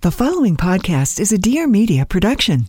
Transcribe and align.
The 0.00 0.12
following 0.12 0.56
podcast 0.56 1.18
is 1.18 1.32
a 1.32 1.38
Dear 1.38 1.66
Media 1.66 2.06
production. 2.06 2.68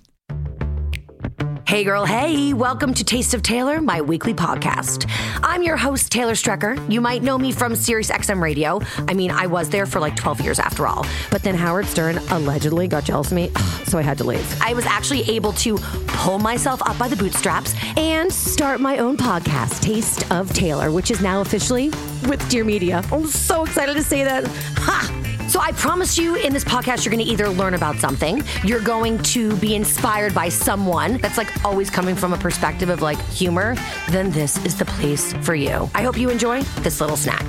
Hey, 1.67 1.83
girl, 1.83 2.03
hey, 2.03 2.53
welcome 2.53 2.95
to 2.95 3.03
Taste 3.03 3.35
of 3.35 3.43
Taylor, 3.43 3.79
my 3.79 4.01
weekly 4.01 4.33
podcast. 4.33 5.07
I'm 5.43 5.61
your 5.61 5.77
host, 5.77 6.11
Taylor 6.11 6.33
Strecker. 6.33 6.91
You 6.91 7.01
might 7.01 7.21
know 7.21 7.37
me 7.37 7.51
from 7.51 7.75
Sirius 7.75 8.09
XM 8.09 8.41
Radio. 8.41 8.81
I 9.07 9.13
mean, 9.13 9.29
I 9.29 9.45
was 9.45 9.69
there 9.69 9.85
for 9.85 9.99
like 9.99 10.15
12 10.15 10.41
years 10.41 10.57
after 10.57 10.87
all. 10.87 11.05
But 11.29 11.43
then 11.43 11.53
Howard 11.53 11.85
Stern 11.85 12.17
allegedly 12.31 12.87
got 12.87 13.03
jealous 13.03 13.27
of 13.27 13.33
me, 13.33 13.51
so 13.85 13.99
I 13.99 14.01
had 14.01 14.17
to 14.17 14.23
leave. 14.23 14.59
I 14.59 14.73
was 14.73 14.87
actually 14.87 15.21
able 15.29 15.53
to 15.53 15.77
pull 16.07 16.39
myself 16.39 16.81
up 16.81 16.97
by 16.97 17.07
the 17.07 17.15
bootstraps 17.15 17.75
and 17.95 18.33
start 18.33 18.81
my 18.81 18.97
own 18.97 19.17
podcast, 19.17 19.81
Taste 19.81 20.29
of 20.31 20.51
Taylor, 20.51 20.89
which 20.89 21.11
is 21.11 21.21
now 21.21 21.41
officially 21.41 21.89
with 22.27 22.43
Dear 22.49 22.63
Media. 22.63 23.03
I'm 23.11 23.27
so 23.27 23.65
excited 23.65 23.93
to 23.93 24.03
say 24.03 24.23
that. 24.23 24.47
Ha! 24.47 25.28
So 25.49 25.59
I 25.59 25.71
promise 25.71 26.15
you 26.15 26.35
in 26.35 26.53
this 26.53 26.63
podcast, 26.63 27.03
you're 27.03 27.11
going 27.11 27.25
to 27.25 27.31
either 27.31 27.49
learn 27.49 27.73
about 27.73 27.95
something, 27.95 28.43
you're 28.63 28.81
going 28.81 29.17
to 29.23 29.55
be 29.55 29.73
inspired 29.73 30.31
by 30.35 30.47
someone 30.47 31.17
that's 31.17 31.39
like 31.39 31.65
always 31.65 31.89
coming 31.89 32.15
from 32.15 32.33
a 32.33 32.37
perspective 32.37 32.89
of 32.89 33.01
like 33.01 33.19
humor, 33.29 33.75
then 34.09 34.29
this 34.29 34.63
is 34.63 34.77
the 34.77 34.85
place 34.85 35.33
for 35.41 35.55
you. 35.55 35.89
I 35.95 36.03
hope 36.03 36.19
you 36.19 36.29
enjoy 36.29 36.61
this 36.81 37.01
little 37.01 37.17
snack. 37.17 37.41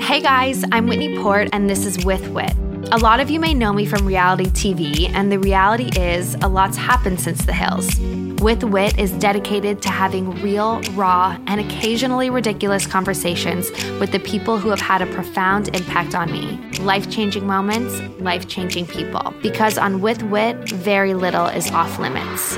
Hey 0.00 0.22
guys, 0.22 0.64
I'm 0.72 0.86
Whitney 0.86 1.18
Port, 1.18 1.50
and 1.52 1.68
this 1.68 1.84
is 1.84 2.02
With 2.02 2.26
Whit. 2.30 2.54
A 2.92 2.98
lot 2.98 3.20
of 3.20 3.28
you 3.28 3.38
may 3.38 3.52
know 3.52 3.74
me 3.74 3.84
from 3.84 4.06
reality 4.06 4.46
TV, 4.46 5.10
and 5.10 5.30
the 5.30 5.38
reality 5.38 5.90
is 6.00 6.34
a 6.36 6.48
lot's 6.48 6.78
happened 6.78 7.20
since 7.20 7.44
the 7.44 7.52
hills. 7.52 8.00
With 8.40 8.64
Whit 8.64 8.98
is 8.98 9.12
dedicated 9.12 9.82
to 9.82 9.90
having 9.90 10.30
real, 10.40 10.80
raw, 10.92 11.36
and 11.46 11.60
occasionally 11.60 12.30
ridiculous 12.30 12.86
conversations 12.86 13.70
with 14.00 14.12
the 14.12 14.18
people 14.18 14.56
who 14.56 14.70
have 14.70 14.80
had 14.80 15.02
a 15.02 15.06
profound 15.12 15.68
impact 15.76 16.14
on 16.14 16.32
me. 16.32 16.56
Life 16.78 17.10
changing 17.10 17.46
moments, 17.46 18.00
life 18.18 18.48
changing 18.48 18.86
people. 18.86 19.34
Because 19.42 19.76
on 19.76 20.00
With 20.00 20.22
Whit, 20.22 20.56
very 20.70 21.12
little 21.12 21.48
is 21.48 21.70
off 21.70 21.98
limits. 21.98 22.56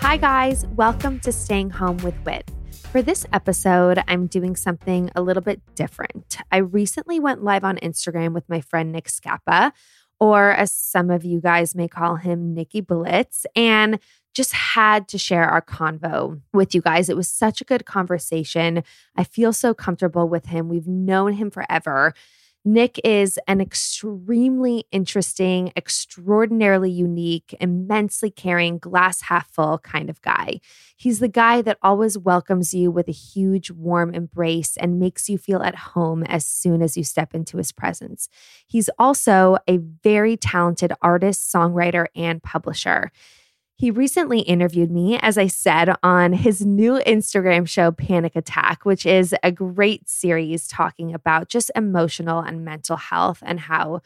Hi, 0.00 0.16
guys. 0.16 0.66
Welcome 0.66 1.20
to 1.20 1.30
Staying 1.30 1.70
Home 1.70 1.98
with 1.98 2.16
Whit. 2.24 2.50
For 2.90 3.02
this 3.02 3.24
episode, 3.32 4.02
I'm 4.08 4.26
doing 4.26 4.56
something 4.56 5.12
a 5.14 5.22
little 5.22 5.44
bit 5.44 5.62
different. 5.76 6.38
I 6.50 6.56
recently 6.56 7.20
went 7.20 7.44
live 7.44 7.62
on 7.62 7.76
Instagram 7.76 8.32
with 8.32 8.48
my 8.48 8.60
friend 8.60 8.90
Nick 8.90 9.08
Scapa, 9.08 9.72
or 10.18 10.50
as 10.50 10.72
some 10.72 11.08
of 11.08 11.24
you 11.24 11.40
guys 11.40 11.76
may 11.76 11.86
call 11.86 12.16
him, 12.16 12.52
Nicky 12.52 12.80
Blitz, 12.80 13.46
and 13.54 14.00
just 14.34 14.52
had 14.52 15.06
to 15.06 15.18
share 15.18 15.44
our 15.44 15.62
convo 15.62 16.40
with 16.52 16.74
you 16.74 16.80
guys. 16.80 17.08
It 17.08 17.16
was 17.16 17.28
such 17.28 17.60
a 17.60 17.64
good 17.64 17.86
conversation. 17.86 18.82
I 19.16 19.22
feel 19.22 19.52
so 19.52 19.72
comfortable 19.72 20.28
with 20.28 20.46
him. 20.46 20.68
We've 20.68 20.88
known 20.88 21.34
him 21.34 21.52
forever. 21.52 22.12
Nick 22.62 23.00
is 23.04 23.38
an 23.48 23.58
extremely 23.60 24.84
interesting, 24.92 25.72
extraordinarily 25.76 26.90
unique, 26.90 27.56
immensely 27.58 28.30
caring, 28.30 28.78
glass 28.78 29.22
half 29.22 29.48
full 29.50 29.78
kind 29.78 30.10
of 30.10 30.20
guy. 30.20 30.60
He's 30.94 31.20
the 31.20 31.28
guy 31.28 31.62
that 31.62 31.78
always 31.82 32.18
welcomes 32.18 32.74
you 32.74 32.90
with 32.90 33.08
a 33.08 33.12
huge, 33.12 33.70
warm 33.70 34.14
embrace 34.14 34.76
and 34.76 35.00
makes 35.00 35.30
you 35.30 35.38
feel 35.38 35.62
at 35.62 35.74
home 35.74 36.22
as 36.24 36.44
soon 36.44 36.82
as 36.82 36.98
you 36.98 37.04
step 37.04 37.34
into 37.34 37.56
his 37.56 37.72
presence. 37.72 38.28
He's 38.66 38.90
also 38.98 39.56
a 39.66 39.78
very 39.78 40.36
talented 40.36 40.92
artist, 41.00 41.50
songwriter, 41.50 42.08
and 42.14 42.42
publisher. 42.42 43.10
He 43.80 43.90
recently 43.90 44.40
interviewed 44.40 44.90
me, 44.90 45.18
as 45.22 45.38
I 45.38 45.46
said, 45.46 45.96
on 46.02 46.34
his 46.34 46.66
new 46.66 47.00
Instagram 47.06 47.66
show, 47.66 47.90
Panic 47.90 48.36
Attack, 48.36 48.84
which 48.84 49.06
is 49.06 49.34
a 49.42 49.50
great 49.50 50.06
series 50.06 50.68
talking 50.68 51.14
about 51.14 51.48
just 51.48 51.70
emotional 51.74 52.40
and 52.40 52.62
mental 52.62 52.98
health 52.98 53.38
and 53.40 53.58
how 53.58 54.02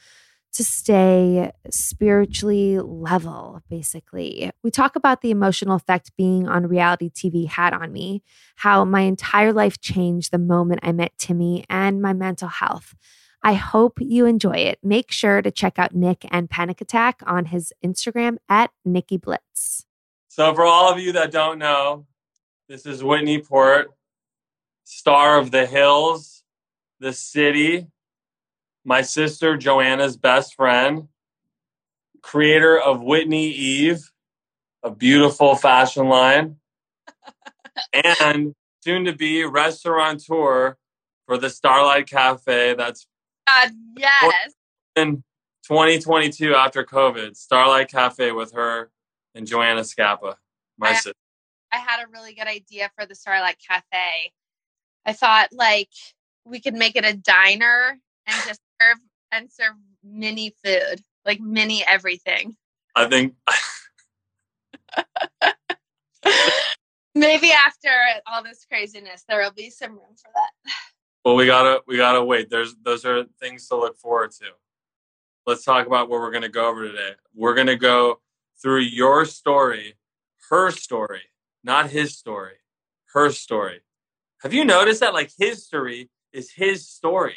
to 0.52 0.62
stay 0.62 1.50
spiritually 1.70 2.78
level, 2.78 3.62
basically. 3.68 4.52
We 4.62 4.70
talk 4.70 4.94
about 4.94 5.22
the 5.22 5.32
emotional 5.32 5.74
effect 5.74 6.16
being 6.16 6.46
on 6.46 6.68
reality 6.68 7.10
TV 7.10 7.48
had 7.48 7.74
on 7.74 7.92
me, 7.92 8.22
how 8.54 8.84
my 8.84 9.00
entire 9.00 9.52
life 9.52 9.80
changed 9.80 10.30
the 10.30 10.38
moment 10.38 10.82
I 10.84 10.92
met 10.92 11.18
Timmy, 11.18 11.64
and 11.68 12.00
my 12.00 12.12
mental 12.12 12.46
health. 12.46 12.94
I 13.44 13.53
hope 13.53 13.99
you 14.00 14.25
enjoy 14.25 14.56
it. 14.56 14.78
Make 14.82 15.12
sure 15.12 15.43
to 15.43 15.50
check 15.50 15.78
out 15.78 15.94
Nick 15.94 16.25
and 16.31 16.49
Panic 16.49 16.81
Attack 16.81 17.21
on 17.27 17.44
his 17.44 17.75
Instagram 17.84 18.38
at 18.49 18.71
Nicky 18.87 19.19
Blitz. 19.19 19.84
So, 20.28 20.55
for 20.55 20.65
all 20.65 20.91
of 20.91 20.99
you 20.99 21.12
that 21.12 21.31
don't 21.31 21.59
know, 21.59 22.06
this 22.71 22.87
is 22.87 23.04
Whitney 23.04 23.43
Port, 23.43 23.91
star 24.84 25.38
of 25.38 25.50
The 25.50 25.66
Hills, 25.66 26.43
The 27.00 27.12
City, 27.12 27.87
my 28.83 29.03
sister 29.03 29.59
Joanna's 29.59 30.16
best 30.16 30.54
friend, 30.54 31.09
creator 32.22 32.81
of 32.81 33.03
Whitney 33.03 33.50
Eve, 33.50 34.10
a 34.83 34.91
beautiful 34.91 35.54
fashion 35.54 36.09
line, 36.09 36.56
and 38.25 38.54
soon 38.81 39.04
to 39.04 39.12
be 39.12 39.44
restaurateur 39.44 40.77
for 41.27 41.37
the 41.37 41.50
Starlight 41.50 42.09
Cafe 42.09 42.75
that's 42.75 43.06
God, 43.47 43.71
yes. 43.97 44.53
in 44.97 45.22
2022 45.66 46.55
after 46.55 46.84
COVID, 46.84 47.37
Starlight 47.37 47.91
Cafe 47.91 48.32
with 48.32 48.53
her 48.53 48.91
and 49.34 49.47
Joanna 49.47 49.84
Scapa, 49.84 50.37
my 50.78 50.91
I- 50.91 50.94
sister. 50.94 51.12
I 51.72 51.78
had 51.78 52.04
a 52.04 52.06
really 52.12 52.34
good 52.34 52.47
idea 52.47 52.88
for 52.97 53.04
the 53.04 53.16
Starlight 53.16 53.56
Cafe. 53.69 54.33
I 55.04 55.12
thought 55.12 55.49
like 55.53 55.91
we 56.44 56.60
could 56.60 56.75
make 56.75 56.94
it 56.94 57.04
a 57.04 57.15
diner 57.15 57.99
and 58.27 58.37
just 58.47 58.60
serve 58.81 58.99
and 59.33 59.50
serve 59.50 59.75
mini 60.04 60.54
food, 60.65 61.03
like 61.25 61.41
mini 61.41 61.84
everything. 61.84 62.56
I 62.94 63.09
think 63.09 63.34
Maybe 67.15 67.53
after 67.53 67.91
all 68.27 68.42
this 68.42 68.65
craziness, 68.65 69.24
there 69.28 69.41
will 69.41 69.53
be 69.53 69.71
some 69.71 69.92
room 69.92 70.16
for 70.16 70.30
that. 70.34 70.51
Well 71.24 71.36
we 71.36 71.47
gotta 71.47 71.82
we 71.86 71.97
gotta 71.97 72.24
wait. 72.24 72.50
There's 72.50 72.74
those 72.82 73.04
are 73.04 73.24
things 73.41 73.68
to 73.68 73.76
look 73.76 73.98
forward 73.98 74.32
to. 74.32 74.47
Let's 75.47 75.65
talk 75.65 75.86
about 75.86 76.09
what 76.09 76.21
we're 76.21 76.32
gonna 76.32 76.48
go 76.48 76.68
over 76.68 76.86
today. 76.86 77.12
We're 77.34 77.54
gonna 77.54 77.76
go 77.76 78.21
through 78.60 78.80
your 78.80 79.24
story, 79.24 79.94
her 80.50 80.71
story, 80.71 81.22
not 81.62 81.91
his 81.91 82.16
story, 82.16 82.56
her 83.12 83.30
story. 83.30 83.80
Have 84.42 84.53
you 84.53 84.65
noticed 84.65 85.00
that 85.00 85.15
like 85.15 85.30
his 85.38 85.65
story 85.65 86.10
is 86.32 86.50
his 86.50 86.88
story? 86.88 87.36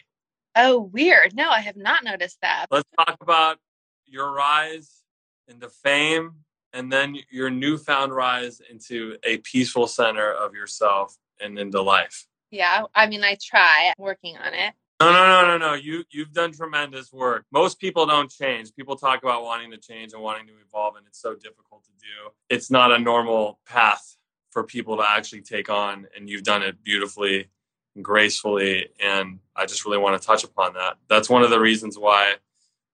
Oh, 0.55 0.79
weird. 0.79 1.35
No, 1.35 1.49
I 1.49 1.59
have 1.59 1.77
not 1.77 2.03
noticed 2.03 2.39
that. 2.41 2.65
Let's 2.71 2.89
talk 2.97 3.17
about 3.21 3.59
your 4.05 4.31
rise 4.33 5.03
into 5.47 5.69
fame 5.69 6.31
and 6.73 6.91
then 6.91 7.15
your 7.29 7.49
newfound 7.49 8.13
rise 8.13 8.59
into 8.69 9.17
a 9.23 9.37
peaceful 9.37 9.87
center 9.87 10.31
of 10.31 10.53
yourself 10.53 11.15
and 11.39 11.57
into 11.59 11.81
life. 11.81 12.27
Yeah, 12.51 12.83
I 12.95 13.07
mean, 13.07 13.23
I 13.23 13.37
try. 13.41 13.87
I'm 13.87 14.03
working 14.03 14.37
on 14.37 14.53
it. 14.53 14.73
No, 14.99 15.11
no, 15.11 15.27
no, 15.27 15.45
no, 15.45 15.57
no. 15.57 15.73
You 15.75 16.03
you've 16.09 16.33
done 16.33 16.51
tremendous 16.51 17.13
work. 17.13 17.45
Most 17.51 17.79
people 17.79 18.05
don't 18.05 18.31
change. 18.31 18.73
People 18.75 18.95
talk 18.95 19.21
about 19.21 19.43
wanting 19.43 19.69
to 19.71 19.77
change 19.77 20.13
and 20.13 20.23
wanting 20.23 20.47
to 20.47 20.53
evolve, 20.65 20.95
and 20.95 21.05
it's 21.05 21.21
so 21.21 21.35
difficult 21.35 21.83
to 21.85 21.91
do. 21.91 22.31
It's 22.49 22.71
not 22.71 22.91
a 22.91 22.97
normal 22.97 23.59
path 23.67 24.17
for 24.49 24.63
people 24.63 24.97
to 24.97 25.03
actually 25.07 25.41
take 25.41 25.69
on, 25.69 26.07
and 26.15 26.27
you've 26.27 26.43
done 26.43 26.63
it 26.63 26.83
beautifully 26.83 27.49
and 27.95 28.03
gracefully. 28.03 28.89
And 29.03 29.39
I 29.55 29.67
just 29.67 29.85
really 29.85 29.99
want 29.99 30.19
to 30.19 30.25
touch 30.25 30.43
upon 30.43 30.73
that. 30.73 30.95
That's 31.07 31.29
one 31.29 31.43
of 31.43 31.51
the 31.51 31.59
reasons 31.59 31.97
why 31.97 32.35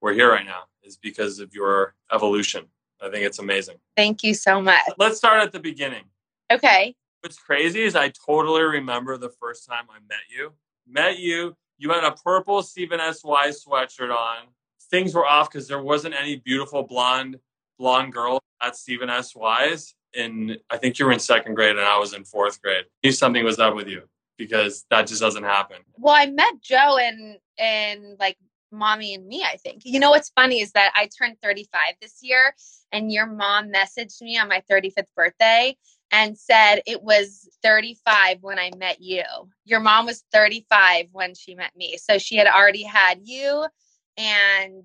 we're 0.01 0.13
here 0.13 0.29
right 0.29 0.45
now 0.45 0.63
is 0.83 0.97
because 0.97 1.39
of 1.39 1.53
your 1.53 1.95
evolution. 2.11 2.65
I 3.01 3.09
think 3.09 3.25
it's 3.25 3.39
amazing. 3.39 3.77
Thank 3.95 4.23
you 4.23 4.33
so 4.33 4.61
much. 4.61 4.81
Let's 4.97 5.17
start 5.17 5.41
at 5.41 5.51
the 5.53 5.59
beginning. 5.59 6.03
Okay. 6.51 6.95
What's 7.23 7.39
crazy 7.39 7.81
is 7.81 7.95
I 7.95 8.11
totally 8.25 8.63
remember 8.63 9.17
the 9.17 9.29
first 9.29 9.65
time 9.65 9.85
I 9.89 9.99
met 10.09 10.25
you. 10.29 10.51
Met 10.85 11.19
you 11.19 11.55
you 11.77 11.91
had 11.91 12.03
a 12.03 12.11
purple 12.11 12.63
Stephen 12.63 12.99
S. 12.99 13.23
Wise 13.23 13.63
sweatshirt 13.63 14.09
on. 14.09 14.47
Things 14.89 15.13
were 15.13 15.25
off 15.25 15.51
because 15.51 15.67
there 15.67 15.81
wasn't 15.81 16.15
any 16.15 16.37
beautiful 16.37 16.83
blonde 16.83 17.37
blonde 17.79 18.13
girl 18.13 18.39
at 18.61 18.75
Stephen 18.75 19.09
S. 19.09 19.35
Wise. 19.35 19.95
And 20.15 20.57
I 20.69 20.77
think 20.77 20.99
you 20.99 21.05
were 21.05 21.11
in 21.11 21.19
second 21.19 21.55
grade 21.55 21.75
and 21.75 21.85
I 21.85 21.97
was 21.97 22.13
in 22.13 22.23
fourth 22.23 22.61
grade. 22.61 22.85
I 22.85 23.07
knew 23.07 23.11
something 23.11 23.43
was 23.43 23.59
up 23.59 23.75
with 23.75 23.87
you 23.87 24.03
because 24.37 24.85
that 24.91 25.07
just 25.07 25.21
doesn't 25.21 25.43
happen. 25.43 25.77
Well, 25.97 26.13
I 26.13 26.27
met 26.27 26.61
Joe 26.61 26.97
and 26.97 27.37
and 27.57 28.17
like 28.19 28.37
mommy 28.71 29.13
and 29.13 29.27
me, 29.27 29.43
I 29.43 29.57
think. 29.57 29.81
You 29.85 29.99
know 29.99 30.11
what's 30.11 30.31
funny 30.35 30.61
is 30.61 30.71
that 30.71 30.93
I 30.95 31.09
turned 31.17 31.37
35 31.43 31.79
this 32.01 32.19
year 32.21 32.55
and 32.91 33.11
your 33.11 33.25
mom 33.25 33.71
messaged 33.71 34.21
me 34.21 34.37
on 34.37 34.47
my 34.47 34.63
35th 34.69 35.07
birthday 35.15 35.75
and 36.13 36.37
said 36.37 36.81
it 36.85 37.01
was 37.01 37.49
35 37.63 38.37
when 38.41 38.59
I 38.59 38.71
met 38.77 39.01
you. 39.01 39.23
Your 39.65 39.79
mom 39.79 40.05
was 40.05 40.23
35 40.31 41.07
when 41.11 41.33
she 41.33 41.55
met 41.55 41.75
me. 41.75 41.97
So 41.97 42.19
she 42.19 42.37
had 42.37 42.47
already 42.47 42.83
had 42.83 43.21
you 43.23 43.65
and 44.15 44.83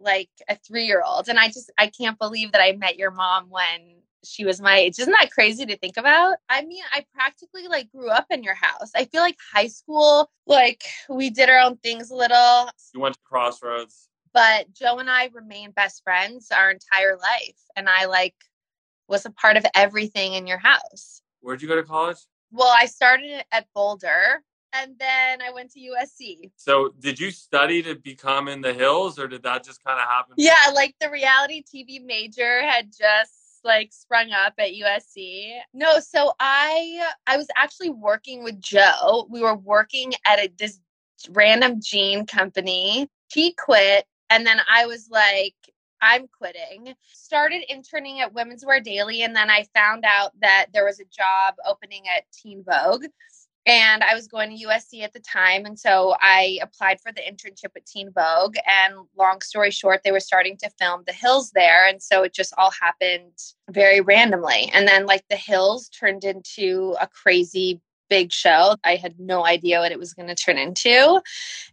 like 0.00 0.30
a 0.48 0.56
3-year-old 0.56 1.28
and 1.28 1.38
I 1.38 1.46
just 1.46 1.72
I 1.78 1.86
can't 1.86 2.18
believe 2.18 2.50
that 2.52 2.60
I 2.60 2.72
met 2.72 2.98
your 2.98 3.12
mom 3.12 3.46
when 3.48 4.02
she 4.24 4.44
was 4.44 4.60
my 4.60 4.78
age. 4.78 4.98
Isn't 4.98 5.12
that 5.12 5.30
crazy 5.30 5.64
to 5.64 5.78
think 5.78 5.96
about? 5.96 6.38
I 6.48 6.64
mean, 6.64 6.82
I 6.92 7.06
practically 7.14 7.68
like 7.68 7.90
grew 7.92 8.10
up 8.10 8.26
in 8.30 8.42
your 8.42 8.54
house. 8.54 8.90
I 8.96 9.04
feel 9.04 9.20
like 9.20 9.36
high 9.54 9.68
school, 9.68 10.28
like 10.46 10.82
we 11.08 11.30
did 11.30 11.48
our 11.48 11.60
own 11.60 11.76
things 11.76 12.10
a 12.10 12.16
little. 12.16 12.68
You 12.92 13.00
went 13.00 13.14
to 13.14 13.20
Crossroads. 13.24 14.08
But 14.32 14.72
Joe 14.72 14.98
and 14.98 15.08
I 15.08 15.30
remained 15.32 15.76
best 15.76 16.02
friends 16.02 16.48
our 16.50 16.72
entire 16.72 17.16
life. 17.16 17.58
And 17.76 17.88
I 17.88 18.06
like 18.06 18.34
was 19.08 19.26
a 19.26 19.30
part 19.30 19.56
of 19.56 19.66
everything 19.74 20.34
in 20.34 20.46
your 20.46 20.58
house. 20.58 21.22
Where'd 21.40 21.62
you 21.62 21.68
go 21.68 21.76
to 21.76 21.82
college? 21.82 22.18
Well, 22.50 22.72
I 22.76 22.86
started 22.86 23.44
at 23.52 23.66
Boulder 23.74 24.42
and 24.72 24.94
then 24.98 25.42
I 25.42 25.50
went 25.52 25.72
to 25.72 25.80
USC. 25.80 26.50
So, 26.56 26.94
did 26.98 27.18
you 27.18 27.30
study 27.30 27.82
to 27.82 27.94
become 27.94 28.48
in 28.48 28.60
the 28.60 28.72
hills 28.72 29.18
or 29.18 29.28
did 29.28 29.42
that 29.44 29.64
just 29.64 29.82
kind 29.84 30.00
of 30.00 30.08
happen? 30.08 30.34
Yeah, 30.36 30.72
like 30.74 30.94
the 31.00 31.10
reality 31.10 31.62
TV 31.62 32.04
major 32.04 32.62
had 32.62 32.92
just 32.96 33.60
like 33.64 33.92
sprung 33.92 34.30
up 34.32 34.54
at 34.58 34.70
USC. 34.72 35.58
No, 35.72 36.00
so 36.00 36.32
I 36.40 37.08
I 37.26 37.36
was 37.36 37.48
actually 37.56 37.90
working 37.90 38.44
with 38.44 38.60
Joe. 38.60 39.26
We 39.30 39.40
were 39.40 39.56
working 39.56 40.12
at 40.26 40.38
a 40.38 40.50
this 40.58 40.80
random 41.30 41.80
jean 41.82 42.26
company. 42.26 43.08
He 43.32 43.54
quit 43.54 44.04
and 44.30 44.46
then 44.46 44.60
I 44.70 44.86
was 44.86 45.08
like 45.10 45.54
I'm 46.04 46.28
quitting. 46.28 46.94
Started 47.12 47.64
interning 47.72 48.20
at 48.20 48.34
Women's 48.34 48.64
Wear 48.64 48.80
Daily, 48.80 49.22
and 49.22 49.34
then 49.34 49.48
I 49.48 49.66
found 49.74 50.04
out 50.04 50.32
that 50.40 50.66
there 50.74 50.84
was 50.84 51.00
a 51.00 51.04
job 51.04 51.54
opening 51.66 52.02
at 52.14 52.24
Teen 52.30 52.62
Vogue. 52.62 53.06
And 53.66 54.04
I 54.04 54.14
was 54.14 54.28
going 54.28 54.54
to 54.54 54.66
USC 54.66 55.02
at 55.02 55.14
the 55.14 55.20
time. 55.20 55.64
And 55.64 55.78
so 55.78 56.14
I 56.20 56.58
applied 56.60 57.00
for 57.00 57.12
the 57.12 57.22
internship 57.22 57.70
at 57.74 57.86
Teen 57.86 58.12
Vogue. 58.12 58.56
And 58.66 58.94
long 59.16 59.40
story 59.40 59.70
short, 59.70 60.02
they 60.04 60.12
were 60.12 60.20
starting 60.20 60.58
to 60.58 60.70
film 60.78 61.02
The 61.06 61.14
Hills 61.14 61.50
there. 61.52 61.88
And 61.88 62.02
so 62.02 62.24
it 62.24 62.34
just 62.34 62.52
all 62.58 62.72
happened 62.72 63.32
very 63.70 64.02
randomly. 64.02 64.70
And 64.74 64.86
then, 64.86 65.06
like, 65.06 65.24
The 65.30 65.36
Hills 65.36 65.88
turned 65.88 66.24
into 66.24 66.94
a 67.00 67.08
crazy 67.08 67.80
big 68.08 68.32
show. 68.32 68.76
I 68.84 68.96
had 68.96 69.18
no 69.18 69.44
idea 69.44 69.80
what 69.80 69.92
it 69.92 69.98
was 69.98 70.14
going 70.14 70.28
to 70.28 70.34
turn 70.34 70.58
into. 70.58 71.20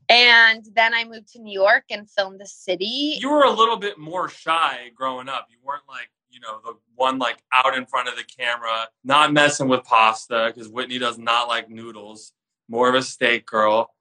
And 0.10 0.66
then 0.74 0.94
I 0.94 1.06
moved 1.06 1.32
to 1.34 1.42
New 1.42 1.54
York 1.54 1.86
and 1.90 2.10
filmed 2.10 2.40
The 2.40 2.48
City. 2.48 3.18
You 3.20 3.32
were 3.32 3.44
a 3.44 3.52
little 3.52 3.78
bit 3.78 3.98
more 3.98 4.30
shy 4.30 4.92
growing 4.96 5.30
up. 5.30 5.48
You 5.50 5.58
weren't 5.64 5.84
like, 5.88 6.10
you 6.30 6.40
know, 6.40 6.60
the 6.64 6.74
one 6.96 7.20
like 7.20 7.44
out 7.54 7.78
in 7.78 7.86
front 7.86 8.08
of 8.08 8.16
the 8.16 8.24
camera, 8.24 8.88
not 9.04 9.34
messing 9.34 9.68
with 9.68 9.84
pasta 9.84 10.52
because 10.54 10.70
Whitney 10.70 11.00
does 11.00 11.18
not 11.18 11.48
like 11.48 11.70
noodles, 11.70 12.34
more 12.70 12.90
of 12.90 12.96
a 12.96 13.04
steak 13.04 13.46
girl. 13.46 13.94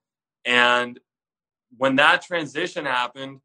And 0.45 0.99
when 1.77 1.97
that 1.97 2.21
transition 2.21 2.85
happened, 2.85 3.39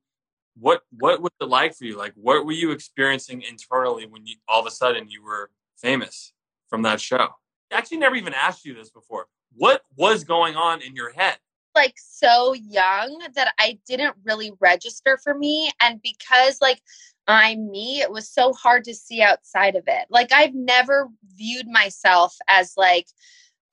what 0.58 0.82
what 0.90 1.20
was 1.20 1.32
it 1.40 1.48
like 1.48 1.74
for 1.74 1.84
you? 1.84 1.96
Like 1.96 2.14
what 2.14 2.46
were 2.46 2.52
you 2.52 2.70
experiencing 2.70 3.42
internally 3.42 4.06
when 4.06 4.26
you 4.26 4.36
all 4.48 4.60
of 4.60 4.66
a 4.66 4.70
sudden 4.70 5.08
you 5.08 5.22
were 5.22 5.50
famous 5.76 6.32
from 6.68 6.82
that 6.82 7.00
show? 7.00 7.28
Actually 7.72 7.98
never 7.98 8.16
even 8.16 8.34
asked 8.34 8.64
you 8.64 8.74
this 8.74 8.90
before. 8.90 9.26
What 9.54 9.82
was 9.96 10.24
going 10.24 10.56
on 10.56 10.82
in 10.82 10.94
your 10.94 11.12
head? 11.12 11.38
Like 11.74 11.94
so 11.96 12.54
young 12.54 13.22
that 13.34 13.52
I 13.58 13.78
didn't 13.86 14.16
really 14.24 14.52
register 14.60 15.18
for 15.22 15.34
me. 15.34 15.70
And 15.80 16.00
because 16.02 16.58
like 16.60 16.80
I'm 17.26 17.70
me, 17.70 18.00
it 18.00 18.10
was 18.10 18.30
so 18.30 18.52
hard 18.52 18.84
to 18.84 18.94
see 18.94 19.20
outside 19.20 19.76
of 19.76 19.84
it. 19.86 20.06
Like 20.08 20.32
I've 20.32 20.54
never 20.54 21.08
viewed 21.36 21.66
myself 21.66 22.34
as 22.48 22.74
like 22.76 23.06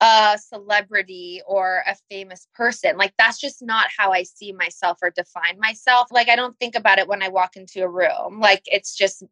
a 0.00 0.38
celebrity 0.38 1.40
or 1.46 1.82
a 1.86 1.96
famous 2.10 2.46
person. 2.54 2.96
Like 2.96 3.14
that's 3.16 3.40
just 3.40 3.62
not 3.62 3.88
how 3.96 4.12
I 4.12 4.24
see 4.24 4.52
myself 4.52 4.98
or 5.00 5.10
define 5.10 5.58
myself. 5.58 6.08
Like 6.10 6.28
I 6.28 6.36
don't 6.36 6.58
think 6.58 6.74
about 6.74 6.98
it 6.98 7.08
when 7.08 7.22
I 7.22 7.28
walk 7.28 7.56
into 7.56 7.82
a 7.82 7.88
room. 7.88 8.40
Like 8.40 8.62
it's 8.66 8.94
just 8.94 9.22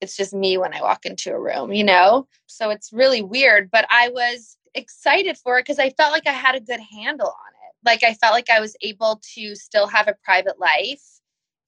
it's 0.00 0.16
just 0.16 0.32
me 0.32 0.58
when 0.58 0.74
I 0.74 0.80
walk 0.80 1.04
into 1.04 1.32
a 1.32 1.40
room, 1.40 1.72
you 1.72 1.84
know? 1.84 2.26
So 2.46 2.70
it's 2.70 2.92
really 2.92 3.22
weird, 3.22 3.70
but 3.70 3.86
I 3.90 4.08
was 4.08 4.56
excited 4.74 5.36
for 5.36 5.58
it 5.58 5.62
because 5.62 5.78
I 5.78 5.90
felt 5.90 6.12
like 6.12 6.26
I 6.26 6.32
had 6.32 6.54
a 6.54 6.60
good 6.60 6.80
handle 6.80 7.28
on 7.28 7.52
it. 7.68 7.74
Like 7.84 8.02
I 8.02 8.14
felt 8.14 8.32
like 8.32 8.50
I 8.50 8.60
was 8.60 8.76
able 8.82 9.20
to 9.34 9.54
still 9.54 9.86
have 9.86 10.08
a 10.08 10.16
private 10.24 10.58
life. 10.58 11.02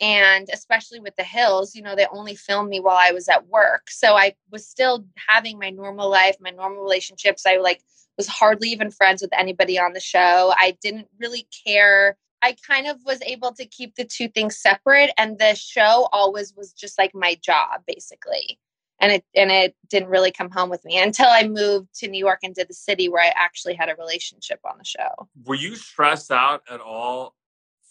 And 0.00 0.48
especially 0.52 0.98
with 0.98 1.14
the 1.16 1.22
hills, 1.22 1.76
you 1.76 1.82
know, 1.82 1.94
they 1.94 2.06
only 2.12 2.34
filmed 2.34 2.68
me 2.68 2.80
while 2.80 2.98
I 3.00 3.12
was 3.12 3.28
at 3.28 3.46
work. 3.46 3.88
So 3.88 4.14
I 4.16 4.34
was 4.50 4.66
still 4.66 5.04
having 5.28 5.58
my 5.58 5.70
normal 5.70 6.10
life, 6.10 6.36
my 6.40 6.50
normal 6.50 6.82
relationships. 6.82 7.44
I 7.46 7.58
like 7.58 7.82
was 8.16 8.26
hardly 8.26 8.68
even 8.70 8.90
friends 8.90 9.22
with 9.22 9.32
anybody 9.32 9.78
on 9.78 9.92
the 9.92 10.00
show. 10.00 10.52
I 10.56 10.76
didn't 10.82 11.06
really 11.20 11.46
care 11.66 12.16
I 12.42 12.56
kind 12.66 12.88
of 12.88 12.98
was 13.06 13.22
able 13.22 13.52
to 13.52 13.64
keep 13.64 13.94
the 13.94 14.04
two 14.04 14.28
things 14.28 14.58
separate 14.58 15.10
and 15.16 15.38
the 15.38 15.54
show 15.54 16.08
always 16.12 16.52
was 16.56 16.72
just 16.72 16.98
like 16.98 17.14
my 17.14 17.36
job 17.40 17.82
basically. 17.86 18.58
And 19.00 19.12
it 19.12 19.24
and 19.34 19.50
it 19.50 19.74
didn't 19.88 20.10
really 20.10 20.32
come 20.32 20.50
home 20.50 20.68
with 20.68 20.84
me 20.84 21.00
until 21.00 21.28
I 21.28 21.46
moved 21.46 21.88
to 22.00 22.08
New 22.08 22.18
York 22.18 22.40
and 22.42 22.54
did 22.54 22.68
the 22.68 22.74
city 22.74 23.08
where 23.08 23.22
I 23.22 23.32
actually 23.34 23.74
had 23.74 23.88
a 23.88 23.96
relationship 23.96 24.60
on 24.64 24.76
the 24.78 24.84
show. 24.84 25.28
Were 25.44 25.54
you 25.54 25.76
stressed 25.76 26.30
out 26.30 26.62
at 26.68 26.80
all 26.80 27.34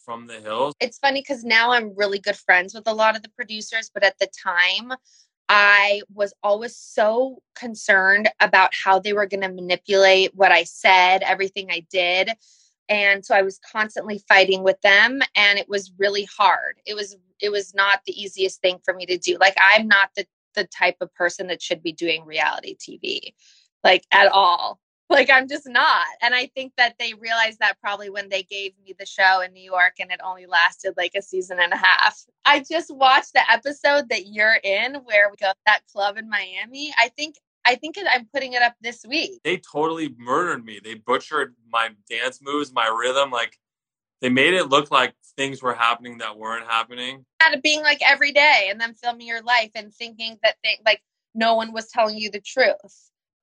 from 0.06 0.28
the 0.28 0.40
hills? 0.40 0.74
It's 0.80 1.00
funny 1.00 1.24
cuz 1.24 1.44
now 1.44 1.72
I'm 1.72 1.96
really 1.96 2.20
good 2.20 2.38
friends 2.38 2.74
with 2.74 2.88
a 2.88 2.94
lot 2.94 3.16
of 3.16 3.24
the 3.24 3.30
producers, 3.30 3.90
but 3.94 4.04
at 4.04 4.20
the 4.20 4.28
time 4.28 4.94
I 5.50 6.02
was 6.14 6.34
always 6.44 6.78
so 6.78 7.42
concerned 7.56 8.30
about 8.40 8.74
how 8.74 9.00
they 9.00 9.12
were 9.12 9.26
going 9.26 9.42
to 9.42 9.50
manipulate 9.50 10.34
what 10.34 10.54
I 10.54 10.64
said, 10.64 11.24
everything 11.24 11.70
I 11.70 11.86
did 11.90 12.32
and 12.92 13.26
so 13.26 13.34
i 13.34 13.42
was 13.42 13.60
constantly 13.72 14.22
fighting 14.28 14.62
with 14.62 14.80
them 14.82 15.22
and 15.36 15.58
it 15.58 15.68
was 15.70 15.94
really 15.98 16.28
hard. 16.38 16.76
It 16.86 16.94
was 16.94 17.18
it 17.40 17.50
was 17.50 17.74
not 17.74 18.02
the 18.06 18.22
easiest 18.22 18.62
thing 18.62 18.78
for 18.84 18.94
me 18.94 19.08
to 19.08 19.18
do. 19.18 19.38
Like 19.40 19.56
i'm 19.60 19.88
not 19.88 20.10
the 20.16 20.28
the 20.54 20.66
type 20.66 20.98
of 21.02 21.14
person 21.16 21.48
that 21.48 21.62
should 21.62 21.82
be 21.82 21.94
doing 21.94 22.26
reality 22.26 22.76
tv 22.76 23.34
like 23.84 24.06
at 24.12 24.28
all. 24.28 24.80
Like 25.10 25.30
i'm 25.30 25.48
just 25.48 25.68
not. 25.68 26.06
And 26.22 26.36
i 26.36 26.48
think 26.54 26.74
that 26.78 26.96
they 27.00 27.14
realized 27.14 27.60
that 27.60 27.80
probably 27.82 28.10
when 28.10 28.30
they 28.30 28.44
gave 28.44 28.74
me 28.84 28.94
the 29.00 29.06
show 29.06 29.42
in 29.42 29.54
new 29.54 29.64
york 29.64 29.94
and 30.00 30.12
it 30.12 30.20
only 30.24 30.46
lasted 30.46 30.94
like 30.98 31.14
a 31.16 31.22
season 31.22 31.60
and 31.60 31.74
a 31.74 31.78
half. 31.78 32.24
I 32.46 32.64
just 32.70 32.94
watched 32.94 33.34
the 33.34 33.50
episode 33.50 34.10
that 34.10 34.28
you're 34.28 34.60
in 34.64 34.96
where 35.06 35.30
we 35.30 35.38
go 35.38 35.52
that 35.66 35.82
club 35.92 36.18
in 36.18 36.30
miami. 36.30 36.94
I 37.00 37.08
think 37.10 37.36
I 37.66 37.76
think 37.76 37.96
I'm 38.10 38.28
putting 38.34 38.54
it 38.54 38.62
up 38.62 38.76
this 38.82 39.06
week. 39.08 39.42
They 39.44 39.58
totally 39.58 40.16
murdered 40.18 40.66
me. 40.66 40.80
They 40.84 40.96
butchered 40.96 41.56
my 41.70 41.90
dance 42.10 42.40
moves, 42.42 42.74
my 42.74 42.88
rhythm. 42.88 43.32
Like 43.32 43.58
they 44.22 44.30
made 44.30 44.54
it 44.54 44.70
look 44.70 44.92
like 44.92 45.14
things 45.38 45.62
were 45.62 45.74
happening 45.74 46.20
that 46.20 46.38
weren't 46.38 46.68
happening. 46.68 47.26
Out 47.42 47.56
of 47.56 47.62
being 47.62 47.82
like 47.82 48.00
every 48.06 48.32
day 48.32 48.68
and 48.70 48.80
then 48.80 48.94
filming 48.94 49.28
your 49.28 49.42
life 49.42 49.72
and 49.76 49.94
thinking 49.94 50.38
that 50.44 50.56
they, 50.64 50.80
like 50.86 51.02
no 51.34 51.56
one 51.56 51.74
was 51.74 51.88
telling 51.88 52.18
you 52.18 52.32
the 52.32 52.42
truth. 52.42 52.76